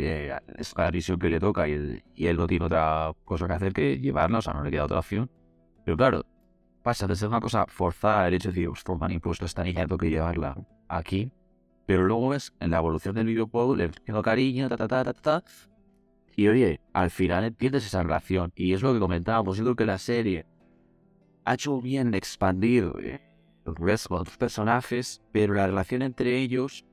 [0.56, 3.52] es la visión que le toca y él, y él no tiene otra cosa que
[3.52, 5.30] hacer que llevarla, o sea, no le queda otra opción.
[5.84, 6.24] Pero claro,
[6.82, 9.64] pasa de ser una cosa forzada el hecho de decir, ostras, me han impuesto esta
[9.64, 10.56] niña, tengo que llevarla
[10.88, 11.32] aquí.
[11.86, 15.12] Pero luego ves en la evolución del videojuego, le tengo cariño, ta, ta, ta, ta,
[15.12, 15.44] ta.
[16.36, 18.52] Y oye, al final entiendes esa relación.
[18.54, 19.56] Y es lo que comentábamos.
[19.56, 20.46] Yo creo que la serie
[21.44, 23.20] ha hecho bien expandir eh,
[23.64, 26.84] los otros personajes, pero la relación entre ellos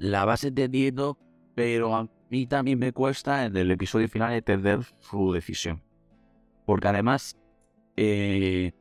[0.00, 1.18] la vas entendiendo,
[1.54, 5.82] pero a mí también me cuesta en el episodio final entender su decisión.
[6.64, 7.36] Porque además,
[7.96, 8.72] eh,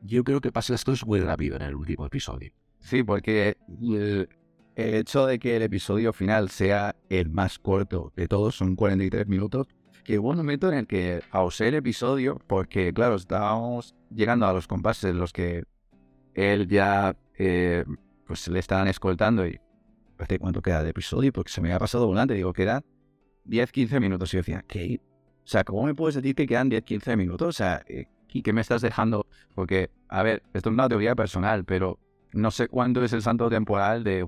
[0.00, 2.52] yo creo que pasa esto es muy rápido en el último episodio.
[2.78, 4.28] Sí, porque el,
[4.76, 9.66] hecho de que el episodio final sea el más corto de todos, son 43 minutos,
[10.04, 14.52] que hubo un momento en el que pausé el episodio porque, claro, estábamos llegando a
[14.52, 15.64] los compases en los que
[16.34, 17.84] él ya eh,
[18.24, 19.58] pues le estaban escoltando y
[20.38, 22.34] cuánto queda de episodio, porque se me ha pasado volante.
[22.34, 22.84] Digo, quedan
[23.44, 24.32] 10, 15 minutos.
[24.32, 25.00] Y yo decía, ¿qué?
[25.44, 27.48] O sea, ¿cómo me puedes decir que quedan 10, 15 minutos?
[27.48, 29.26] O sea, eh, ¿y qué me estás dejando?
[29.54, 31.98] Porque, a ver, esto es una teoría personal, pero
[32.32, 34.26] no sé cuánto es el santo temporal de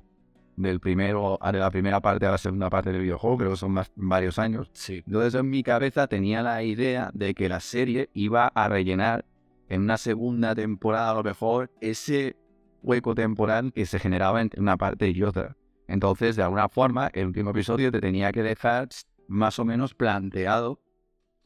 [0.56, 3.72] del primero, de la primera parte a la segunda parte del videojuego, creo que son
[3.72, 4.70] más, varios años.
[4.72, 5.02] Sí.
[5.06, 9.24] Entonces en mi cabeza tenía la idea de que la serie iba a rellenar
[9.68, 12.36] en una segunda temporada a lo mejor ese
[12.82, 15.56] hueco temporal que se generaba entre una parte y otra.
[15.88, 18.88] Entonces, de alguna forma, el último episodio te tenía que dejar
[19.28, 20.80] más o menos planteado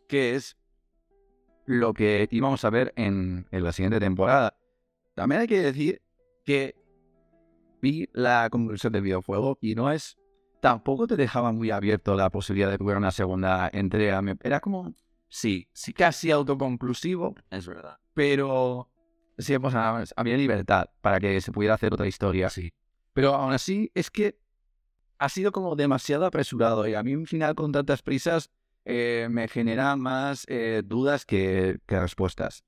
[0.09, 0.57] qué es
[1.67, 4.57] lo que íbamos a ver en, en la siguiente temporada.
[5.15, 6.03] También hay que decir
[6.45, 6.75] que
[7.81, 10.17] vi la conclusión del videojuego y no es...
[10.61, 14.21] Tampoco te dejaba muy abierto la posibilidad de que hubiera una segunda entrega.
[14.43, 14.95] Era como...
[15.29, 17.99] Sí, sí casi autoconclusivo, Es verdad.
[18.15, 18.91] pero
[19.39, 19.75] sí, pues,
[20.17, 22.51] había libertad para que se pudiera hacer otra historia.
[22.51, 22.73] Sí.
[23.13, 24.39] Pero aún así, es que
[25.19, 28.51] ha sido como demasiado apresurado y a mí un final con tantas prisas
[28.85, 32.65] eh, me genera más eh, dudas que, respuestas.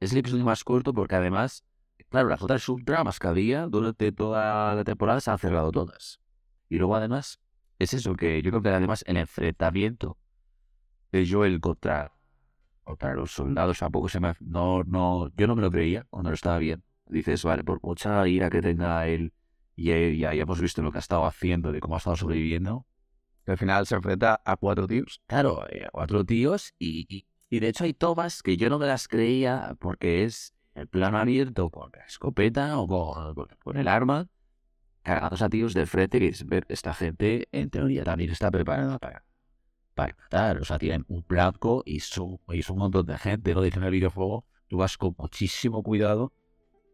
[0.00, 1.64] Es el episodio más corto porque además,
[2.08, 6.20] claro, las otras subtramas que había durante toda la temporada se han cerrado todas.
[6.68, 7.40] Y luego además,
[7.78, 10.18] es eso que yo creo que además el enfrentamiento
[11.12, 12.12] de Joel contra,
[12.82, 14.34] contra los soldados tampoco se me...
[14.40, 16.87] No, no, yo no me lo creía cuando lo estaba viendo.
[17.10, 19.32] Dices, vale, por mucha ira que tenga él
[19.76, 22.84] y ya, hemos visto lo que ha estado haciendo, de cómo ha estado sobreviviendo,
[23.44, 25.22] Que al final se enfrenta a cuatro tíos.
[25.26, 27.06] Claro, eh, cuatro tíos y,
[27.48, 31.18] y, de hecho hay tomas que yo no me las creía porque es el plano
[31.18, 34.28] abierto con la escopeta o con, con- el arma
[35.02, 38.98] cargados a tíos de frente que es ver, esta gente en teoría también está preparada
[38.98, 39.24] para,
[39.94, 43.54] para matar, o sea, tienen un blanco y son, y son un montón de gente,
[43.54, 43.62] ¿no?
[43.62, 46.32] Dice en el videojuego, tú vas con muchísimo cuidado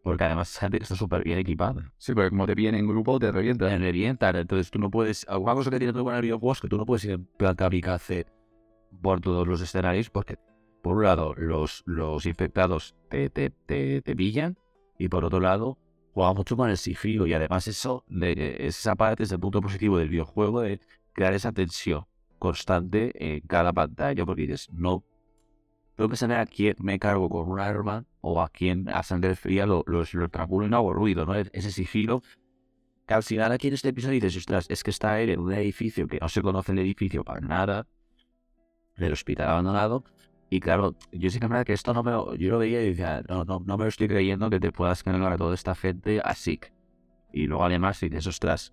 [0.04, 3.26] porque además gente está súper bien equipada Sí, porque como te vienen en grupo, te
[3.26, 3.80] te revientan.
[3.80, 4.36] revientan.
[4.36, 5.26] Entonces tú no puedes.
[5.28, 7.24] Alguna cosa que tiene muy buena el videojuego es que tú no puedes ir en
[7.24, 8.26] plan kamikaze
[9.02, 10.36] por todos los escenarios porque,
[10.82, 14.56] por un lado, los, los infectados te, te, te, te pillan
[14.98, 15.78] y por otro lado,
[16.12, 17.26] juega mucho con el sigilo.
[17.26, 20.80] Y además, eso de, esa parte es el punto positivo del videojuego de
[21.14, 22.04] crear esa tensión
[22.38, 25.02] constante en cada pantalla porque dices, no.
[25.96, 29.36] Tengo que saber a quién me cargo con un arma o a quién a sangre
[29.36, 31.34] fría lo, lo, lo y no hago ruido, ¿no?
[31.34, 32.22] Ese sigilo
[33.06, 35.52] que al final aquí en este episodio dices, ostras, es que está él en un
[35.52, 37.86] edificio que no se conoce el edificio para nada,
[38.96, 40.04] del hospital abandonado,
[40.50, 43.22] y claro, yo sí que verdad que esto no me yo lo veía y decía,
[43.28, 46.20] no, no, no me lo estoy creyendo que te puedas cargar a toda esta gente
[46.22, 46.60] así.
[47.32, 48.72] Y luego además dices, ostras,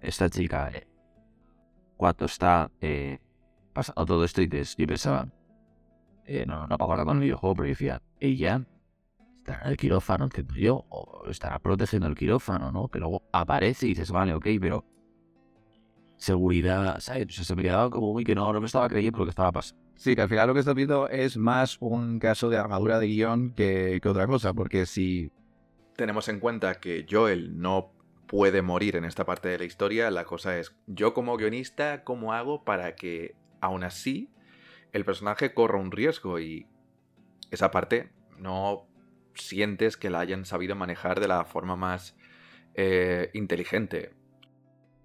[0.00, 0.86] esta chica, eh,
[1.96, 3.18] cuando está eh,
[3.74, 5.28] pasando todo esto, y dices, yo pensaba,
[6.26, 8.64] eh, no, no acuerdo con el videojuego, decía, ella
[9.38, 12.88] estará en el quirófano, entiendo yo, o estará protegiendo el quirófano, ¿no?
[12.88, 14.84] Que luego aparece y dices, vale, ok, pero
[16.16, 17.38] seguridad, ¿sabes?
[17.40, 19.50] O se me quedaba como muy que no, no me estaba creyendo lo que estaba
[19.50, 19.82] pasando.
[19.96, 23.06] Sí, que al final lo que estás viendo es más un caso de armadura de
[23.06, 25.30] guion que, que otra cosa, porque si
[25.96, 27.92] Tenemos en cuenta que Joel no
[28.32, 30.10] puede morir en esta parte de la historia.
[30.10, 34.30] La cosa es, yo como guionista, ¿cómo hago para que aún así
[34.92, 36.38] el personaje corra un riesgo?
[36.38, 36.66] Y
[37.50, 38.86] esa parte no
[39.34, 42.16] sientes que la hayan sabido manejar de la forma más
[42.74, 44.14] eh, inteligente.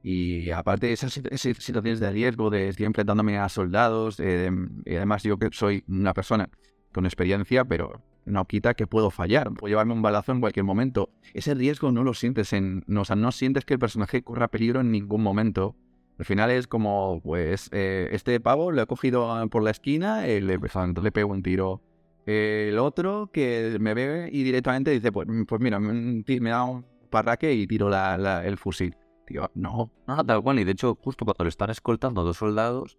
[0.03, 4.49] Y aparte esas esas situaciones de riesgo, de estoy enfrentándome a soldados, eh,
[4.85, 6.49] y además yo que soy una persona
[6.93, 11.09] con experiencia, pero no quita que puedo fallar, puedo llevarme un balazo en cualquier momento.
[11.33, 14.49] Ese riesgo no lo sientes en, no, o sea, no sientes que el personaje corra
[14.49, 15.75] peligro en ningún momento.
[16.19, 20.27] Al final es como, pues, eh, este pavo lo he cogido ah, por la esquina,
[20.27, 21.81] eh, le, pues, entonces le pego un tiro.
[22.25, 26.85] El otro que me ve y directamente dice, pues, pues mira, me, me da un
[27.09, 28.95] parraque y tiro la- la- el fusil.
[29.25, 30.59] Tío, no, No, tal cual.
[30.59, 32.97] Y de hecho, justo cuando le están escoltando dos soldados,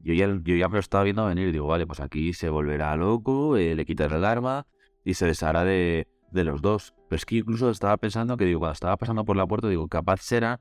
[0.00, 2.48] yo ya, yo ya me lo estaba viendo venir y digo, vale, pues aquí se
[2.48, 4.66] volverá loco, eh, le quitas el arma
[5.04, 6.94] y se deshará de, de los dos.
[7.08, 9.86] Pero es que incluso estaba pensando que, digo, cuando estaba pasando por la puerta, digo,
[9.88, 10.60] capaz será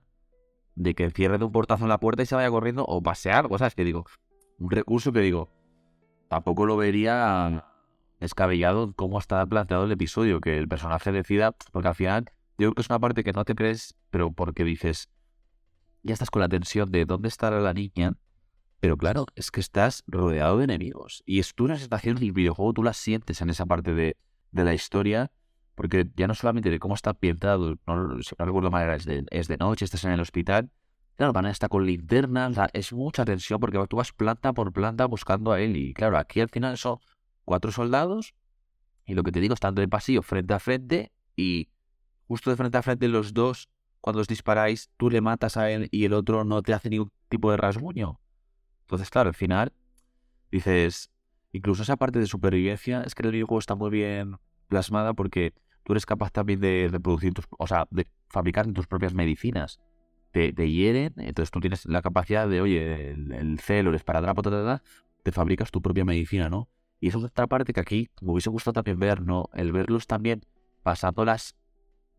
[0.82, 3.32] de que cierre de un portazo en la puerta y se vaya corriendo o pase
[3.32, 3.76] algo, ¿sabes?
[3.76, 4.06] Que digo,
[4.58, 5.50] un recurso que digo,
[6.28, 7.66] tampoco lo vería
[8.20, 12.26] descabellado cómo está planteado el episodio, que el personaje decida, porque al final
[12.58, 15.10] yo creo que es una parte que no te crees, pero porque dices,
[16.04, 18.14] ya estás con la tensión de dónde estará la niña,
[18.80, 21.22] pero claro, es que estás rodeado de enemigos.
[21.28, 24.18] Y es tú una sensación del videojuego, tú la sientes en esa parte de,
[24.52, 25.32] de la historia,
[25.76, 29.48] porque ya no solamente de cómo está ambientado, no, si no recuerdo es de, es
[29.48, 30.70] de noche, estás en el hospital,
[31.16, 35.06] claro, van a estar con linternas, es mucha tensión porque tú vas planta por planta
[35.06, 35.76] buscando a él.
[35.78, 37.00] Y claro, aquí al final son
[37.46, 38.34] cuatro soldados,
[39.06, 41.70] y lo que te digo, estando de pasillo frente a frente, y
[42.28, 43.70] justo de frente a frente los dos,
[44.00, 47.12] cuando os disparáis, tú le matas a él y el otro no te hace ningún
[47.30, 48.20] tipo de rasguño.
[48.82, 49.72] Entonces, claro, al final
[50.52, 51.12] dices,
[51.52, 54.38] incluso esa parte de supervivencia, es que el videojuego está muy bien
[54.72, 55.54] plasmada porque
[55.84, 59.80] tú eres capaz también de reproducir tus, o sea, de fabricar tus propias medicinas.
[60.32, 64.42] Te, te hieren, entonces tú tienes la capacidad de, oye, el, el celo, el esparadrapo,
[64.42, 66.70] te fabricas tu propia medicina, ¿no?
[67.02, 69.50] Y eso es otra parte que aquí me hubiese gustado también ver, ¿no?
[69.54, 70.46] El verlos también
[70.84, 71.58] pasándolas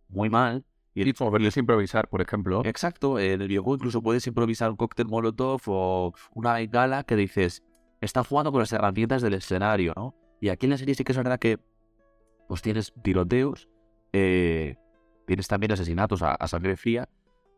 [0.08, 0.66] muy mal.
[0.94, 2.62] Y, y verles improvisar, por ejemplo.
[2.66, 7.62] Exacto, en el videojuego incluso puedes improvisar un cóctel molotov o una bengala que dices,
[8.02, 10.14] está jugando con las herramientas del escenario, ¿no?
[10.38, 11.60] Y aquí en la serie sí que es verdad que
[12.52, 13.66] pues tienes tiroteos,
[14.12, 14.76] eh,
[15.26, 17.08] tienes también asesinatos a, sangre fría,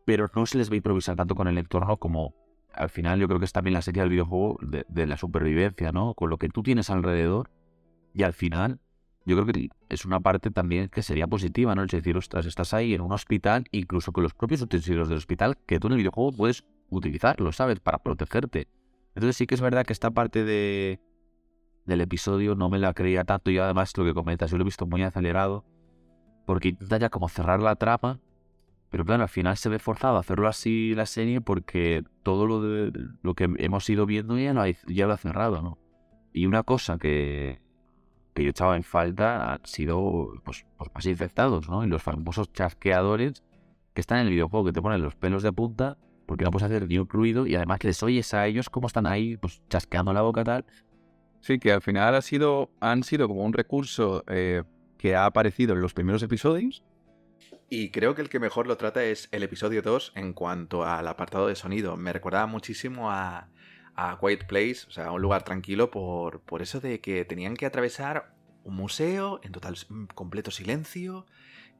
[0.05, 2.33] pero no se les a improvisar tanto con el entorno como
[2.71, 6.13] al final yo creo que es también la serie del videojuego de, la supervivencia, ¿no?
[6.13, 7.51] Con lo que tú tienes alrededor
[8.13, 8.79] y al final
[9.25, 11.83] yo creo que es una parte también que sería positiva, ¿no?
[11.83, 15.57] Es decir, ostras, estás ahí en un hospital, incluso con los propios utensilios del hospital,
[15.67, 17.81] que tú en el videojuego puedes utilizarlos, ¿sabes?
[17.81, 18.69] Para protegerte.
[19.13, 21.01] Entonces sí que es verdad que esta parte de,
[21.85, 24.65] del episodio no me la creía tanto y además lo que comentas, yo lo he
[24.65, 25.65] visto muy acelerado
[26.45, 28.19] porque intenta ya como cerrar la trama,
[28.89, 32.61] pero claro, al final se ve forzado a hacerlo así la serie porque todo lo,
[32.61, 35.79] de, lo que hemos ido viendo ya lo, ha, ya lo ha cerrado, ¿no?
[36.33, 37.61] Y una cosa que,
[38.33, 41.83] que yo echaba en falta han sido pues, pues más infectados, ¿no?
[41.83, 43.43] Y los famosos chasqueadores
[43.93, 46.65] que están en el videojuego, que te ponen los pelos de punta porque no puedes
[46.65, 50.13] hacer ni un ruido y además les oyes a ellos cómo están ahí pues chasqueando
[50.13, 50.65] la boca tal
[51.45, 54.63] Sí, que al final ha sido, han sido como un recurso eh,
[54.97, 56.83] que ha aparecido en los primeros episodios.
[57.69, 61.07] Y creo que el que mejor lo trata es el episodio 2 en cuanto al
[61.07, 61.97] apartado de sonido.
[61.97, 63.49] Me recordaba muchísimo a,
[63.93, 67.67] a Quiet Place, o sea, un lugar tranquilo por, por eso de que tenían que
[67.67, 68.33] atravesar
[68.63, 71.27] un museo en total mm, completo silencio,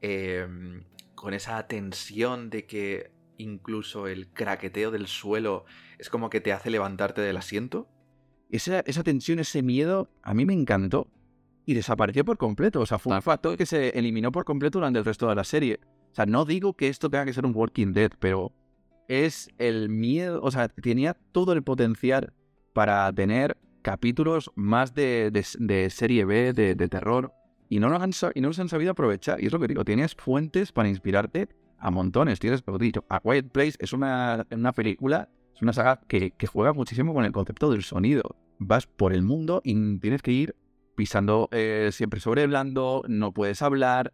[0.00, 0.84] em,
[1.16, 5.64] con esa tensión de que incluso el craqueteo del suelo
[5.98, 7.88] es como que te hace levantarte del asiento
[8.50, 11.08] esa, esa tensión, ese miedo, a mí me encantó
[11.64, 12.80] y desapareció por completo.
[12.80, 15.44] O sea, fue un factor que se eliminó por completo durante el resto de la
[15.44, 15.80] serie.
[16.12, 18.52] O sea, no digo que esto tenga que ser un Walking Dead, pero
[19.08, 22.32] es el miedo, o sea, tenía todo el potencial
[22.72, 27.32] para tener capítulos más de, de, serie B, de, de terror,
[27.68, 29.42] y no, los han, y no los han sabido aprovechar.
[29.42, 32.38] Y es lo que digo, tienes fuentes para inspirarte a montones.
[32.38, 36.74] Tienes, lo dicho, A Quiet Place es una, una película es una saga que, juega
[36.74, 38.36] muchísimo con el concepto del sonido.
[38.58, 40.54] Vas por el mundo y tienes que ir
[40.94, 44.12] pisando eh, siempre sobre blando, no puedes hablar.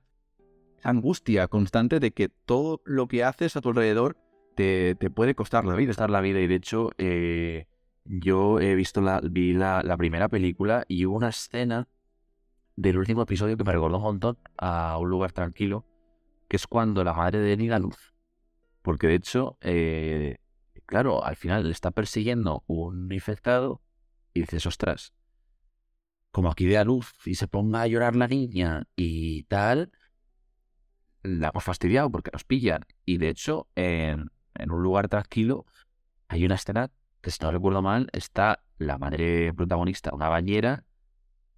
[0.85, 4.17] Angustia constante de que todo lo que haces a tu alrededor
[4.55, 5.89] te, puede costar la vida.
[5.89, 6.39] Costar la vida.
[6.39, 7.67] Y de hecho, eh,
[8.05, 11.89] yo he visto la, vi la, primera película y hubo una escena
[12.77, 15.87] del último episodio que me recordó un montón a un lugar tranquilo,
[16.47, 18.15] que es cuando la madre de da luz.
[18.81, 20.37] Porque de hecho, eh,
[20.87, 23.81] claro, al final le está persiguiendo un infectado
[24.35, 25.13] y dices, ostras,
[26.31, 29.93] como aquí dé a luz y se ponga a llorar la niña y tal,
[31.23, 32.85] la hemos fastidiado porque nos pillan.
[33.05, 35.67] Y de hecho, en, un lugar tranquilo
[36.29, 40.85] hay una escena que, si no recuerdo mal, está la madre protagonista, una bañera,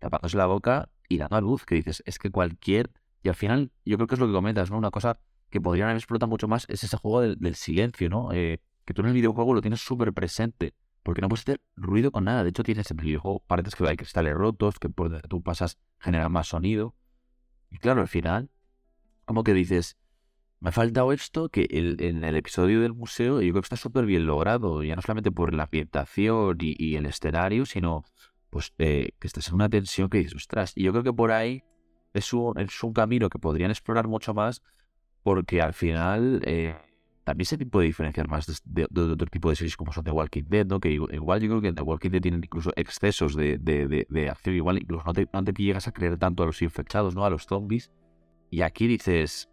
[0.01, 2.91] tapándose la boca y dando a luz, que dices, es que cualquier...
[3.23, 4.77] Y al final, yo creo que es lo que comentas, ¿no?
[4.77, 5.19] Una cosa
[5.49, 8.33] que podrían haber explotado mucho más es ese juego del, silencio, ¿no?
[8.33, 12.11] Eh, que tú en el videojuego lo tienes súper presente, porque no puedes hacer ruido
[12.11, 12.43] con nada.
[12.43, 15.79] De hecho, tienes en el videojuego partes que hay cristales rotos, que por tú pasas
[15.99, 16.95] generar más sonido.
[17.71, 18.51] Y claro, al final,
[19.25, 19.97] como que dices,
[20.61, 24.07] me ha faltado esto, que en el episodio del museo yo creo que está súper
[24.07, 28.05] bien logrado, ya no solamente por la ambientación y, el escenario, sino
[28.49, 31.33] pues eh, que estás en una tensión que dices, ostras, y yo creo que por
[31.33, 31.65] ahí
[32.15, 34.63] es un, es un camino que podrían explorar mucho más,
[35.23, 36.41] porque al final...
[36.47, 36.77] Eh,
[37.25, 40.67] también se puede diferenciar más de, otro tipo de series como son The Walking Dead,
[40.67, 40.79] ¿no?
[40.79, 44.79] Que igual yo creo que The Walking Dead tienen incluso excesos de, de, acción, igual
[44.79, 47.25] incluso no te, no te llegas a creer tanto a los infectados, ¿no?
[47.25, 47.91] A los zombies.
[48.51, 49.49] Y aquí dices,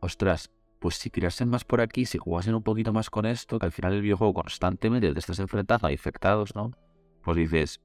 [0.00, 3.66] ostras, pues si tirasen más por aquí, si jugasen un poquito más con esto, que
[3.66, 6.72] al final el videojuego constantemente te estás enfrentando a infectados, ¿no?
[7.22, 7.82] Pues dices,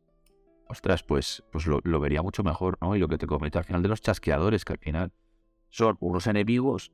[0.70, 2.96] ostras, pues, pues lo, lo vería mucho mejor, ¿no?
[2.96, 5.12] Y lo que te comento al final de los chasqueadores, que al final
[5.70, 6.94] son unos enemigos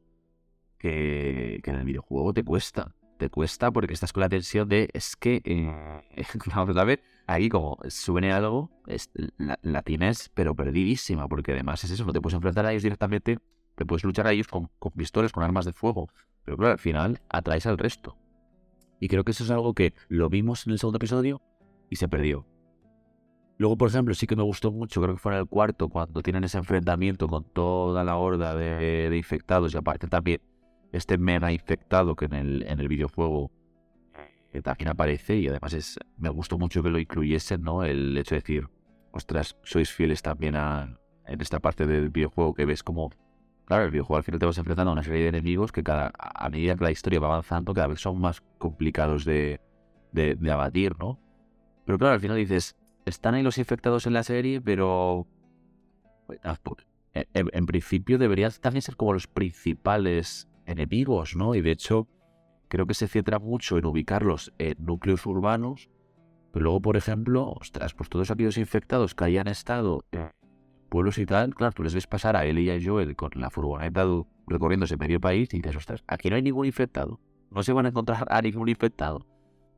[0.77, 2.93] que, en el videojuego te cuesta.
[3.17, 6.23] Te cuesta porque estás con la tensión de es que eh,
[6.55, 8.69] vamos a ver, ahí como suene algo,
[9.37, 13.39] la, tienes pero perdidísima, porque además es eso, no te puedes enfrentar a ellos directamente,
[13.75, 16.09] te puedes luchar a ellos con, con pistoles, con armas de fuego,
[16.43, 18.17] pero claro, al final atraes al resto.
[18.99, 21.41] Y creo que eso es algo que lo vimos en el segundo episodio
[21.89, 22.45] y se perdió.
[23.57, 26.21] Luego, por ejemplo, sí que me gustó mucho, creo que fue en el cuarto, cuando
[26.21, 30.39] tienen ese enfrentamiento con toda la horda de, de infectados y aparte también
[30.91, 33.51] este mega infectado que en el, en el videojuego
[34.53, 37.83] eh, también aparece y además es, me gustó mucho que lo incluyesen, ¿no?
[37.83, 38.67] El hecho de decir,
[39.11, 43.11] ostras, sois fieles también a, en esta parte del videojuego que ves como
[43.65, 46.13] claro, el videojuego al final te vas enfrentando a una serie de enemigos que cada,
[46.17, 49.59] a medida que la historia va avanzando, cada vez son más complicados de,
[50.13, 51.19] de, abatir, ¿no?
[51.85, 55.27] Pero claro, al final dices, están ahí los infectados en la serie, pero...
[56.25, 56.39] Pues,
[57.13, 61.55] en, en principio deberían también ser como los principales enemigos, ¿no?
[61.55, 62.07] Y de hecho,
[62.67, 65.89] creo que se centra mucho en ubicarlos en núcleos urbanos,
[66.51, 70.31] pero luego, por ejemplo, ostras, pues todos aquellos infectados que hayan estado en
[70.89, 73.49] pueblos y tal, claro, tú les ves pasar a él y a Joel con la
[73.49, 74.05] furgoneta
[74.47, 77.19] recorriendo ese medio país y dices, ostras, aquí no hay ningún infectado.
[77.51, 79.25] No se van a encontrar a ningún infectado.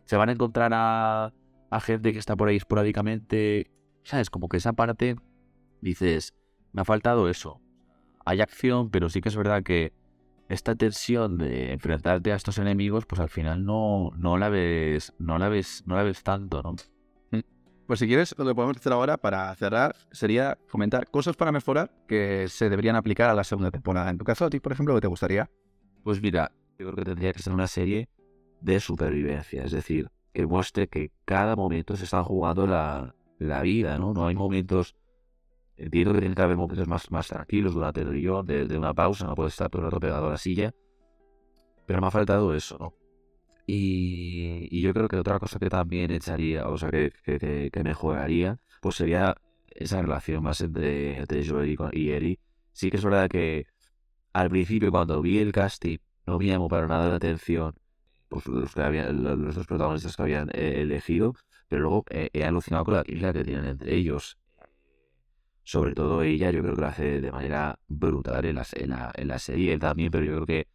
[0.05, 1.33] Se van a encontrar a,
[1.69, 3.71] a gente que está por ahí esporádicamente.
[4.03, 4.29] ¿Sabes?
[4.29, 5.15] Como que esa parte
[5.81, 6.35] dices,
[6.71, 7.61] me ha faltado eso.
[8.25, 9.93] Hay acción, pero sí que es verdad que
[10.49, 15.37] esta tensión de enfrentarte a estos enemigos, pues al final no, no la ves, no
[15.37, 16.75] la ves, no la ves tanto, ¿no?
[17.31, 17.43] Mm.
[17.85, 21.91] Pues si quieres, lo que podemos hacer ahora para cerrar sería comentar cosas para mejorar
[22.07, 24.09] que se deberían aplicar a la segunda temporada.
[24.09, 25.49] En tu caso, a ti, por ejemplo, ¿qué te gustaría?
[26.03, 28.09] Pues mira, yo creo que tendría que ser una serie
[28.59, 33.99] de supervivencia, es decir, que muestre que cada momento se está jugando la, la vida,
[33.99, 34.13] ¿no?
[34.13, 34.95] No hay momentos
[35.79, 38.93] Entiendo que tiene que haber momentos más, más tranquilos durante el guion, de, de, una
[38.93, 40.73] pausa, no puede estar todo el rato pegado a la silla.
[41.85, 42.93] Pero me ha faltado eso, ¿no?
[43.65, 47.83] Y, y yo creo que otra cosa que también echaría, o sea, que, que, que
[47.83, 52.39] mejoraría, pues sería esa relación más entre, entre Joel y, Eri.
[52.73, 53.67] Sí que es verdad que
[54.33, 57.75] al principio, cuando vi el casting, no me llamó para nada la atención
[58.27, 61.35] pues, los, que habían, los dos protagonistas que habían eh, elegido,
[61.69, 64.37] pero luego he alucinado con la química que tienen entre ellos
[65.69, 68.65] sobre todo ella, yo creo que lo hace de manera brutal en la,
[69.13, 70.67] en la, serie también, pero yo creo que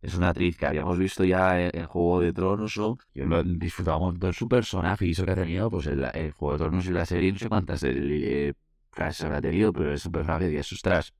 [0.00, 2.96] es una actriz que habíamos visto ya en, Juego de Tronos, ¿no?
[3.14, 6.00] Yo lo disfrutábamos de su personaje y eso que ha tenido, pues el,
[6.32, 8.54] Juego de Tronos y la serie, no sé cuántas eh,
[8.96, 11.12] habrá tenido, pero es un personaje que asustas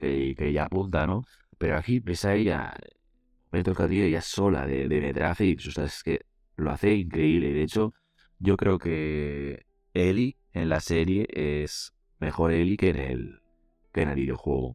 [0.00, 1.22] y que ya apunta, ¿no?
[1.58, 2.74] Pero aquí ves a ella,
[3.52, 6.22] me toca tío, ella sola de, de metraje y es que
[6.56, 7.52] lo hace increíble.
[7.52, 7.94] De hecho,
[8.40, 11.92] yo creo que Ellie en la serie es
[12.22, 13.40] mejor Ellie que en el,
[13.92, 14.74] que en el videojuego.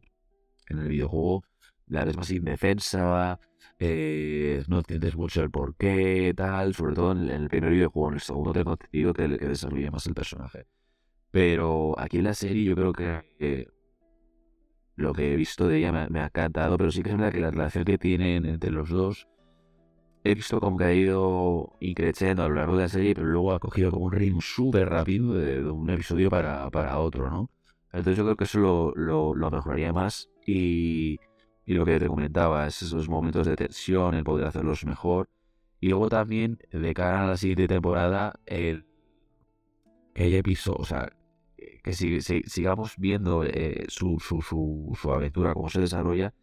[0.68, 1.44] En el videojuego
[1.86, 3.40] la eres más indefensa,
[3.78, 8.20] eh, no entiendes mucho el porqué, tal, sobre todo en, el primer videojuego, en el
[8.20, 10.66] segundo tengo entendido que, que desarrolla más el personaje.
[11.30, 13.68] Pero aquí en la serie yo creo que
[14.98, 17.40] lo que he visto de ella me, ha encantado, pero sí que es verdad que
[17.40, 19.28] la relación que tienen entre los dos
[20.24, 23.52] he visto como que ha ido increciendo a lo largo de la serie, pero luego
[23.52, 27.50] ha cogido como un ritmo súper rápido de, un episodio para, para, otro, ¿no?
[27.92, 31.18] Entonces yo creo que eso lo, lo, mejoraría más y,
[31.64, 35.28] y, lo que te comentaba, es esos momentos de tensión, el poder hacerlos mejor.
[35.80, 38.84] Y luego también, de cara a la siguiente temporada, el,
[40.14, 41.10] el episodio, o sea,
[41.82, 46.34] que si, sigamos viendo eh, su, su, su, su aventura, cómo se desarrolla,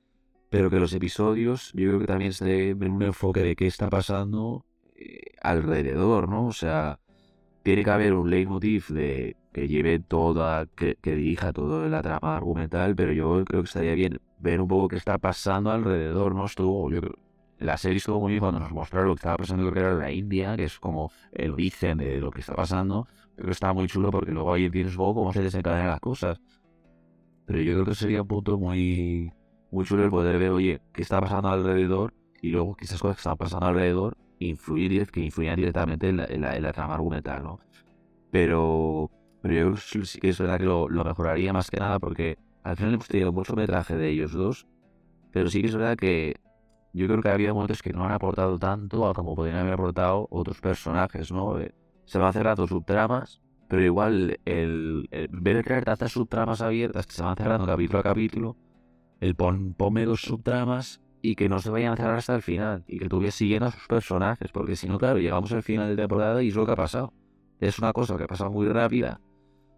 [0.56, 3.90] pero que los episodios yo creo que también se deben un enfoque de qué está
[3.90, 6.48] pasando eh, alrededor, ¿no?
[6.48, 7.02] O sea,
[7.62, 12.96] tiene que haber un leitmotiv de que lleve toda, que, dirija toda la trama argumental,
[12.96, 16.46] pero yo creo que estaría bien ver un poco qué está pasando alrededor, ¿no?
[16.46, 17.16] Estuvo, yo creo,
[17.60, 19.94] la serie estuvo muy bien cuando nos mostraron lo que estaba pasando, creo que era
[19.94, 23.10] la India, que es como el origen de lo que está pasando.
[23.36, 26.40] Que estaba muy chulo porque luego ahí entiendes un poco cómo se desencadenan las cosas.
[27.46, 29.34] Pero yo creo que sería un punto muy,
[29.72, 33.18] muy chulo el poder ver, oye, qué está pasando alrededor y luego que esas cosas
[33.18, 37.60] que están pasando alrededor influir, que influyan directamente en la, en la, trama argumental, ¿no?
[38.32, 39.10] Pero,
[39.42, 42.96] pero yo sí que es verdad que lo, mejoraría más que nada porque al final
[42.96, 44.68] hemos tenido mucho metraje de ellos dos,
[45.32, 46.36] pero sí que es verdad que
[46.94, 50.28] yo creo que ha habido momentos que no han aportado tanto como podrían haber aportado
[50.32, 51.60] otros personajes, ¿no?
[51.60, 51.74] Eh,
[52.06, 57.14] se van cerrando subtramas, pero igual el, el, en de crear tantas subtramas abiertas que
[57.14, 58.56] se van cerrando capítulo a capítulo,
[59.20, 62.84] el pon, ponme dos subtramas y que no se vayan a cerrar hasta el final
[62.88, 65.90] y que tú vayas siguiendo a sus personajes, porque si no, claro, llegamos al final
[65.90, 67.14] de temporada y es lo que ha pasado.
[67.60, 69.22] Es una cosa que ha pasado muy rápida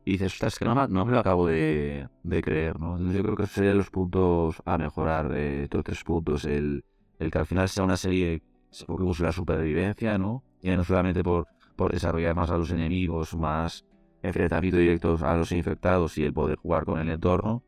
[0.03, 2.97] y dices, ostras, es que no, no me lo acabo de, de creer, ¿no?
[2.97, 6.45] yo creo que serían los puntos a mejorar de estos tres puntos.
[6.45, 6.83] El,
[7.19, 10.43] el que al final sea una serie que busque la supervivencia, ¿no?
[10.61, 13.85] Y no solamente por, por desarrollar más a los enemigos, más
[14.21, 17.63] enfrentamiento directos a los infectados y el poder jugar con el entorno,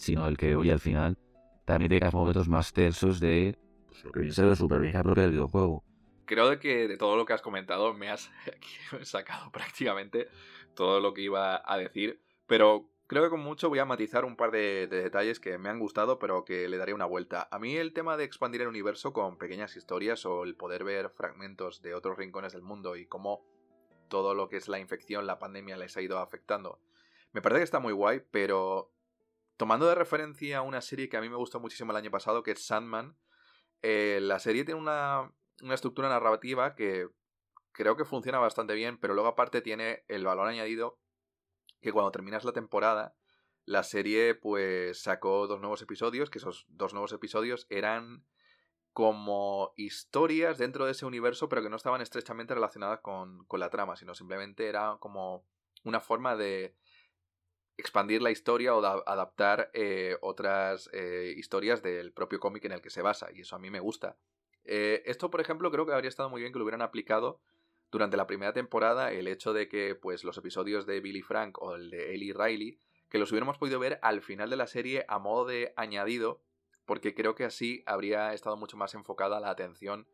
[0.00, 1.18] sino el que hoy al final
[1.66, 5.84] también tengas momentos más tensos de pues, lo que viene de supervivencia propia del videojuego.
[6.24, 8.30] Creo que de todo lo que has comentado me has
[9.02, 10.28] sacado prácticamente
[10.74, 14.36] todo lo que iba a decir, pero creo que con mucho voy a matizar un
[14.36, 17.48] par de, detalles que me han gustado, pero que le daré una vuelta.
[17.50, 21.10] A mí el tema de expandir el universo con pequeñas historias o el poder ver
[21.10, 23.44] fragmentos de otros rincones del mundo y cómo
[24.08, 26.80] todo lo que es la infección, la pandemia les ha ido afectando.
[27.32, 28.92] Me parece que está muy guay, pero
[29.60, 32.52] tomando de referencia una serie que a mí me gustó muchísimo el año pasado, que
[32.52, 33.18] es Sandman,
[33.82, 37.10] eh, la serie tiene una, una estructura narrativa que
[37.70, 40.98] creo que funciona bastante bien, pero luego aparte tiene el valor añadido
[41.82, 43.14] que cuando terminas la temporada,
[43.66, 48.24] la serie pues sacó dos nuevos episodios, que esos dos nuevos episodios eran
[48.94, 53.68] como historias dentro de ese universo, pero que no estaban estrechamente relacionadas con, con la
[53.68, 55.44] trama, sino simplemente era como
[55.84, 56.78] una forma de
[57.80, 62.90] expandir la historia o adaptar eh, otras eh, historias del propio cómic en el que
[62.90, 64.16] se basa, y eso a mí me gusta.
[64.64, 67.40] Eh, esto, por ejemplo, creo que habría estado muy bien que lo hubieran aplicado
[67.90, 71.74] durante la primera temporada, el hecho de que pues, los episodios de Billy Frank o
[71.74, 72.78] el de Ellie Riley,
[73.08, 76.40] que los hubiéramos podido ver al final de la serie a modo de añadido
[76.90, 80.08] porque creo que así habría estado mucho más enfocada la atención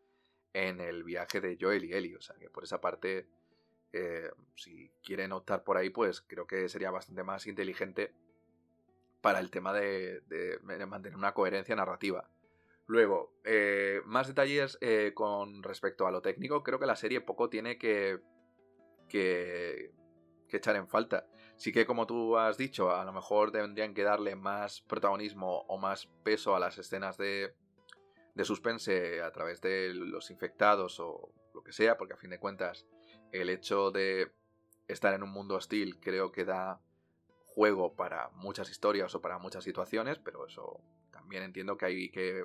[0.53, 2.17] en el viaje de Joel y Ellie.
[2.17, 3.27] O sea, que por esa parte,
[3.93, 8.13] eh, si quieren optar por ahí, pues creo que sería bastante más inteligente
[9.21, 10.23] para el tema de,
[10.87, 12.29] mantener una coherencia narrativa.
[12.87, 16.63] Luego, eh, más detalles eh, con respecto a lo técnico.
[16.63, 18.21] Creo que la serie poco tiene que,
[19.09, 19.91] que,
[20.49, 21.27] que echar en falta.
[21.57, 25.79] Sí que como tú has dicho, a lo mejor tendrían que darle más protagonismo o
[25.79, 27.55] más peso a las escenas de,
[28.35, 32.39] de suspense a través de los infectados o lo que sea, porque a fin de
[32.39, 32.87] cuentas
[33.33, 34.33] el hecho de
[34.89, 36.81] estar en un mundo hostil creo que da
[37.45, 42.45] juego para muchas historias o para muchas situaciones, pero eso también entiendo que hay que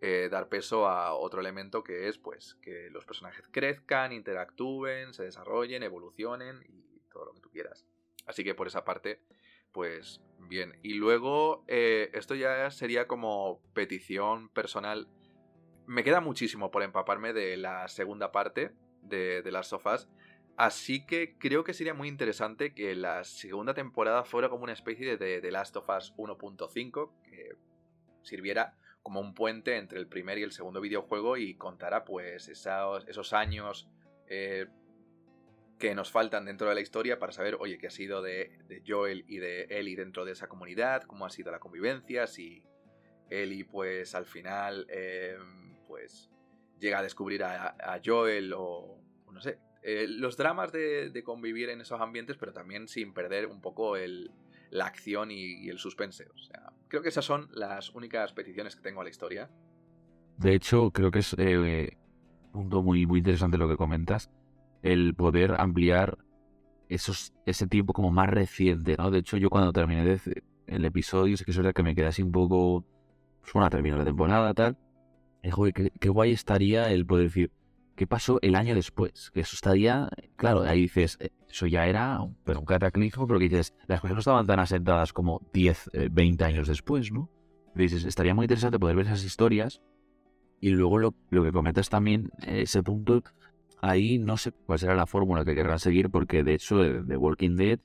[0.00, 5.24] eh, dar peso a otro elemento que es pues que los personajes crezcan, interactúen, se
[5.24, 7.86] desarrollen, evolucionen y todo lo que tú quieras.
[8.26, 9.20] Así que por esa parte,
[9.72, 10.78] pues bien.
[10.82, 15.08] Y luego, eh, esto ya sería como petición personal.
[15.86, 18.72] Me queda muchísimo por empaparme de la segunda parte
[19.04, 19.86] de, de Last of
[20.56, 25.16] Así que creo que sería muy interesante que la segunda temporada fuera como una especie
[25.16, 27.56] de The Last of Us 1.5, que
[28.22, 33.06] sirviera como un puente entre el primer y el segundo videojuego y contara pues esos,
[33.06, 33.88] esos años
[34.28, 34.66] eh,
[35.78, 39.24] que nos faltan dentro de la historia para saber, oye, qué ha sido de, Joel
[39.28, 42.64] y de Ellie dentro de esa comunidad, cómo ha sido la convivencia, si
[43.28, 46.30] Ellie pues al final em, pues
[46.78, 49.00] llega a descubrir a, Joel o,
[49.32, 53.60] no sé, eh, los dramas de, convivir en esos ambientes, pero también sin perder un
[53.60, 54.30] poco el,
[54.70, 56.26] la acción y, el suspense.
[56.34, 59.50] O sea, creo que esas son las únicas peticiones que tengo a la historia.
[60.38, 61.96] De hecho, creo que es eh,
[62.52, 64.30] un punto muy, muy interesante lo que comentas
[64.84, 66.18] el poder ampliar
[66.88, 69.10] esos, ese tiempo como más reciente, ¿no?
[69.10, 70.20] De hecho, yo cuando terminé
[70.66, 72.84] el episodio, sé que eso era que me quedé así un poco,
[73.40, 74.76] pues bueno, terminó la temporada, tal,
[75.44, 77.52] y dije, qué, qué guay estaría el poder decir,
[77.94, 79.30] ¿qué pasó el año después?
[79.30, 83.48] Que eso estaría, claro, ahí dices, eh, eso ya era pero un cataclismo, pero que
[83.48, 87.30] dices, las cosas no estaban tan asentadas como 10, 20 eh, años después, ¿no?
[87.74, 89.82] dices, estaría muy interesante poder ver esas historias
[90.60, 93.22] y luego lo, lo que comentas también, ese punto
[93.80, 97.56] ahí no sé cuál será la fórmula que querrán seguir, porque de hecho de, Walking
[97.56, 97.80] Dead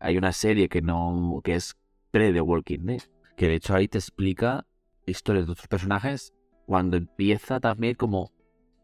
[0.00, 1.76] hay una serie que no que es
[2.10, 3.02] pre The Walking Dead,
[3.36, 4.66] que de hecho ahí te explica
[5.06, 6.34] historias de otros personajes
[6.72, 8.32] cuando empieza también como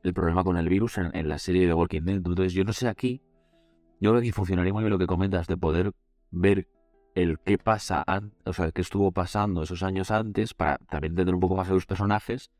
[0.03, 2.17] el problema con el virus en, la serie de Walking Dead.
[2.17, 3.23] Entonces yo no sé aquí,
[3.99, 5.93] yo creo que funcionaría muy bien lo que comentas de poder
[6.31, 6.69] ver
[7.15, 8.05] el qué pasa,
[8.45, 11.73] o sea, qué estuvo pasando esos años antes para también entender un poco más a
[11.73, 12.51] los personajes.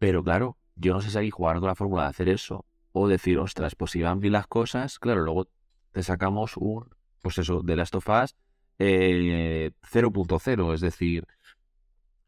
[0.00, 3.06] Pero claro, yo no sé si aquí jugar con la fórmula de hacer eso o
[3.06, 5.46] decir, ostras, pues si van bien las cosas, claro, luego
[5.92, 6.88] te sacamos un,
[7.22, 8.34] pues eso, de Last of Us
[8.78, 11.28] 0.0, es decir,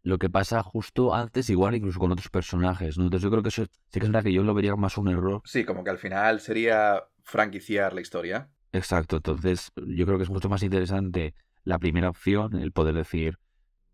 [0.09, 3.05] lo que pasa justo antes, igual incluso con otros personajes, ¿no?
[3.05, 5.09] Entonces yo creo que eso sí que es verdad que yo lo vería más un
[5.09, 5.43] error.
[5.45, 8.49] Sí, como que al final sería franquiciar la historia.
[8.73, 13.39] Exacto, entonces yo creo que es mucho más interesante la primera opción, el poder decir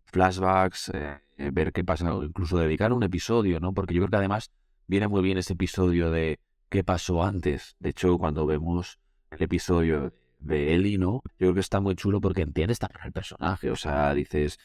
[0.05, 1.19] flashbacks, eh,
[1.51, 3.73] ver qué pasa, incluso dedicar un episodio, ¿no?
[3.73, 4.51] Porque yo creo que además
[4.87, 6.39] viene muy bien ese episodio de
[6.69, 7.75] qué pasó antes.
[7.79, 8.99] De hecho, cuando vemos
[9.31, 11.23] el episodio de Ellie, ¿no?
[11.25, 13.69] Yo creo que está muy chulo porque entiendes también el personaje.
[13.69, 14.59] O sea, dices,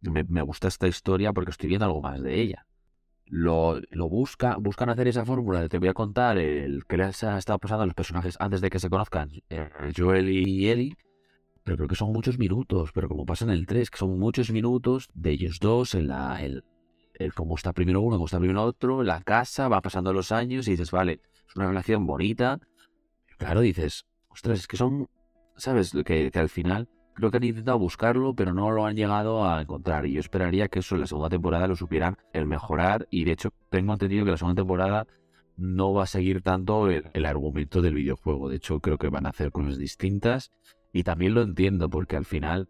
[0.00, 2.66] me, gusta esta historia porque estoy viendo algo más de ella.
[3.26, 7.22] Lo, lo busca, buscan hacer esa fórmula de te voy a contar el que les
[7.24, 10.96] ha estado pasando a los personajes antes de que se conozcan, eh, Joel y Ellie,
[11.62, 14.50] pero creo que son muchos minutos, pero como pasa en el 3, que son muchos
[14.50, 16.64] minutos de ellos dos en la, el,
[17.12, 20.66] el cómo está primero uno, cómo está primero otro, la casa, va pasando los años
[20.66, 22.58] y dices, vale, es una relación bonita.
[23.36, 25.08] Claro, dices, ostras, es que son,
[25.56, 25.92] ¿sabes?
[26.06, 26.88] Que, que al final
[27.18, 30.06] creo que han intentado buscarlo, pero no lo han llegado a encontrar.
[30.06, 33.08] Y yo esperaría que eso en la segunda temporada lo supieran el mejorar.
[33.10, 35.06] Y de hecho, tengo entendido que la segunda temporada
[35.56, 38.48] no va a seguir tanto el, argumento del videojuego.
[38.48, 40.52] De hecho, creo que van a hacer cosas distintas.
[40.92, 42.68] Y también lo entiendo, porque al final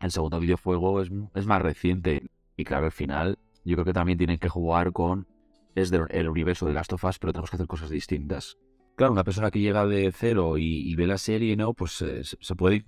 [0.00, 2.26] el segundo videojuego es, es más reciente.
[2.56, 5.28] Y claro, al final, yo creo que también tienen que jugar con.
[5.76, 8.58] Es del el universo de Last of Us, pero tenemos que hacer cosas distintas.
[8.96, 11.74] Claro, una persona que llega de cero y, ve la serie, ¿no?
[11.74, 12.82] Pues eh, se, puede,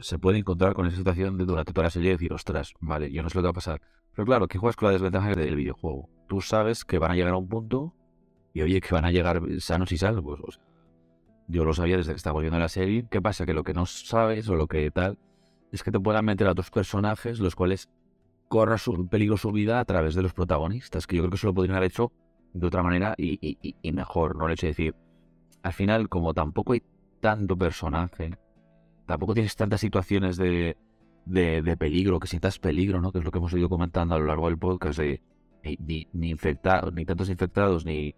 [0.00, 3.12] se puede encontrar con esa situación de durante toda la serie y decir, ostras, vale,
[3.12, 3.80] yo no sé lo que va a pasar.
[4.16, 6.10] Pero claro, que juegas con la desventaja del videojuego.
[6.26, 7.94] Tú sabes que van a llegar a un punto
[8.52, 10.60] y oye, que van a llegar sanos y salvos.
[11.46, 13.06] yo lo sabía desde que estaba viendo la serie.
[13.08, 13.46] ¿Qué pasa?
[13.46, 15.20] Que lo que no sabes o lo que tal
[15.70, 17.88] es que te puedan meter a otros personajes los cuales
[18.48, 21.46] corran su, peligro su vida a través de los protagonistas, que yo creo que eso
[21.46, 22.10] lo podrían haber hecho
[22.54, 24.36] de otra manera y, y mejor.
[24.36, 24.94] No le hecho de decir,
[25.64, 26.82] al final, como tampoco hay
[27.20, 28.36] tanto personaje,
[29.06, 30.76] tampoco tienes tantas situaciones de,
[31.24, 33.10] de, peligro, que sientas peligro, ¿no?
[33.10, 35.22] Que es lo que hemos ido comentando a lo largo del podcast, de
[35.62, 38.14] ni, ni infectados, ni tantos infectados, ni,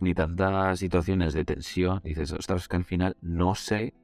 [0.00, 2.02] ni tantas situaciones de tensión.
[2.04, 3.94] dices, ostras, que al final no sé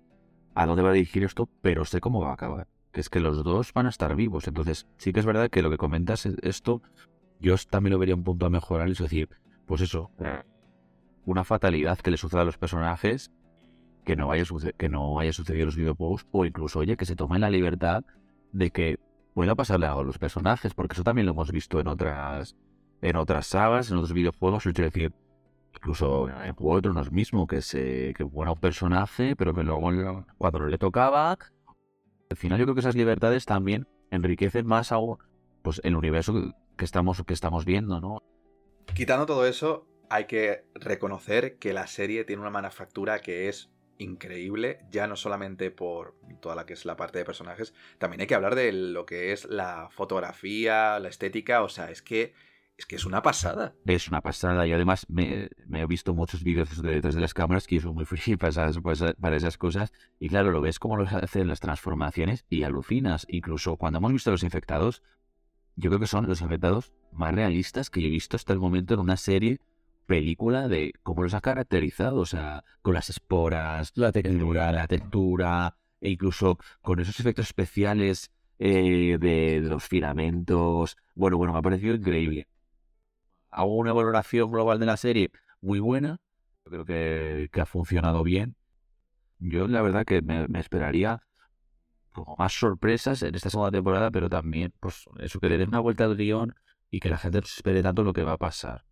[0.55, 2.68] a dónde va a dirigir esto, pero sé cómo va a acabar.
[2.91, 4.49] Que es que los dos van a estar vivos.
[4.49, 6.80] Entonces, sí que es verdad que lo que comentas, esto,
[7.39, 9.28] yo también lo vería un punto a mejorar, es decir,
[9.66, 10.11] pues eso,
[11.31, 13.31] una fatalidad que le suceda a los personajes
[14.05, 14.45] que no vaya,
[14.79, 18.03] que no sucedido en los videojuegos o incluso, oye, que se tomen la libertad
[18.53, 18.99] de que
[19.35, 22.57] pueda pasarle algo a los personajes, porque eso también lo hemos visto en otras
[23.03, 25.12] en otras sagas, en otros videojuegos, es decir,
[25.74, 30.24] incluso en Juego de Tronos mismo, que se que fuera un personaje, pero que luego
[30.39, 31.37] cuando le tocaba,
[32.31, 35.18] al final yo creo que esas libertades también enriquecen más aún
[35.62, 38.22] pues, el universo que estamos, que estamos viendo, ¿no?
[38.95, 44.80] Quitando todo eso, hay que reconocer que la serie tiene una manufactura que es increíble,
[44.90, 48.34] ya no solamente por toda la que es la parte de personajes, también hay que
[48.34, 52.32] hablar de lo que es la fotografía, la estética, o sea, es que
[52.78, 53.74] es que es una pasada.
[53.86, 57.80] Es una pasada y además me, he visto muchos vídeos detrás de las cámaras que
[57.80, 61.59] son muy flipas pues, para esas cosas y claro, lo ves como lo hacen las
[61.59, 63.26] transformaciones y alucinas.
[63.28, 65.02] Incluso cuando hemos visto los infectados,
[65.74, 68.94] yo creo que son los infectados más realistas que yo he visto hasta el momento
[68.94, 69.61] en una serie
[70.09, 75.76] película de cómo los ha caracterizado, o sea, con las esporas, la textura, la textura,
[76.00, 80.96] e incluso con esos efectos especiales eh, de, los filamentos.
[81.14, 82.48] Bueno, bueno, me ha parecido increíble.
[83.50, 85.30] Hago una valoración global de la serie
[85.61, 86.20] muy buena.
[86.64, 88.56] Creo que, ha funcionado bien.
[89.38, 91.20] Yo la verdad que me, esperaría
[92.12, 95.80] como más sorpresas en esta segunda temporada, pero también, pues, eso que le den una
[95.80, 96.54] vuelta de guion
[96.90, 98.88] y que la gente espere tanto lo que va a pasar.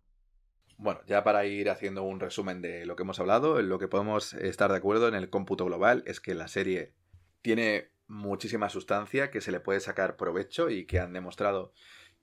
[0.77, 4.33] Bueno, ya para ir haciendo un resumen de lo que hemos hablado, lo que podemos
[4.33, 6.93] estar de acuerdo en el cómputo global es que la serie
[7.41, 11.73] tiene muchísima sustancia, que se le puede sacar provecho y que han demostrado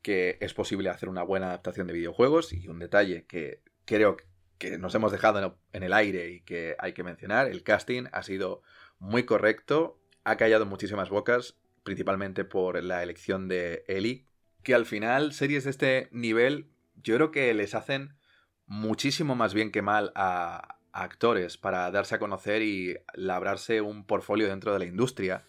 [0.03, 2.53] que es posible hacer una buena adaptación de videojuegos.
[2.53, 4.17] Y un detalle que creo
[4.59, 8.23] que nos hemos dejado en el aire y que hay que mencionar, el casting ha
[8.23, 8.63] sido
[8.99, 14.27] muy correcto, ha callado muchísimas bocas, principalmente por la elección de Ellie,
[14.63, 16.69] que al final series de este nivel
[17.03, 18.15] yo creo que les hacen
[18.67, 24.47] muchísimo más bien que mal a, actores para darse a conocer y labrarse un portfolio
[24.47, 25.45] dentro de la industria.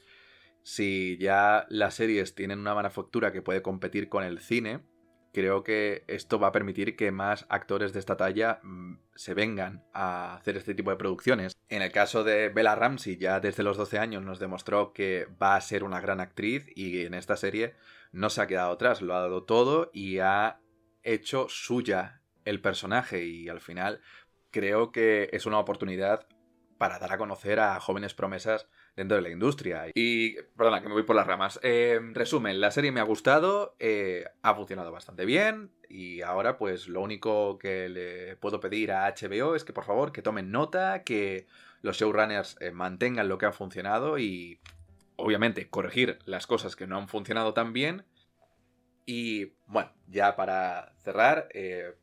[0.63, 4.81] Si ya las series tienen una manufactura que puede competir con el cine,
[5.31, 9.83] creo que esto va a permitir que más actores de esta talla mm, se vengan
[9.93, 11.53] a hacer este tipo de producciones.
[11.69, 15.55] En el caso de Bella Ramsey, ya desde los 12 años nos demostró que va
[15.55, 17.75] a ser una gran actriz y en esta serie
[18.11, 20.59] no se ha quedado atrás, lo ha dado todo y ha
[21.03, 24.01] hecho suya el personaje y al final
[24.51, 26.27] creo que es una oportunidad
[26.77, 29.87] para dar a conocer a jóvenes promesas dentro de la industria.
[29.93, 31.59] Y, perdona, que me voy por las ramas.
[31.63, 36.87] Eh, resumen, la serie me ha gustado, eh, ha funcionado bastante bien y ahora pues
[36.87, 41.03] lo único que le puedo pedir a HBO es que por favor que tomen nota,
[41.03, 41.47] que
[41.81, 44.59] los showrunners eh, mantengan lo que ha funcionado y
[45.15, 48.05] obviamente corregir las cosas que no han funcionado tan bien.
[49.05, 51.95] Y bueno, ya para cerrar, bueno,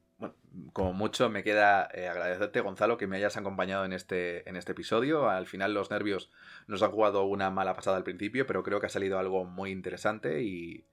[0.72, 4.72] como mucho me queda eh, agradecerte, Gonzalo, que me hayas acompañado en este, en este
[4.72, 5.28] episodio.
[5.28, 6.30] Al final los nervios
[6.66, 9.70] nos han jugado una mala pasada al principio, pero creo que ha salido algo muy
[9.70, 10.84] interesante y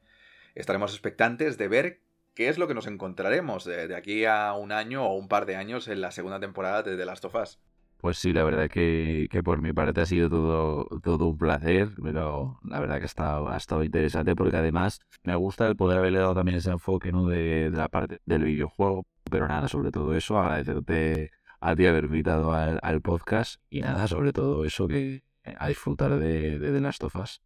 [0.55, 2.01] estaremos expectantes de ver
[2.33, 5.55] qué es lo que nos encontraremos de, aquí a un año o un par de
[5.55, 7.59] años en la segunda temporada de The Last of Us.
[7.97, 11.89] Pues sí, la verdad que, que por mi parte ha sido todo, todo un placer,
[12.01, 15.97] pero la verdad que ha estado, ha estado interesante porque además me gusta el poder
[15.97, 17.27] haberle dado también ese enfoque ¿no?
[17.27, 19.05] de, la parte del videojuego.
[19.29, 24.33] Pero nada, sobre todo eso, agradecerte a ti haber invitado al, podcast y nada, sobre
[24.33, 27.41] todo eso que a disfrutar de, de The Last of Us.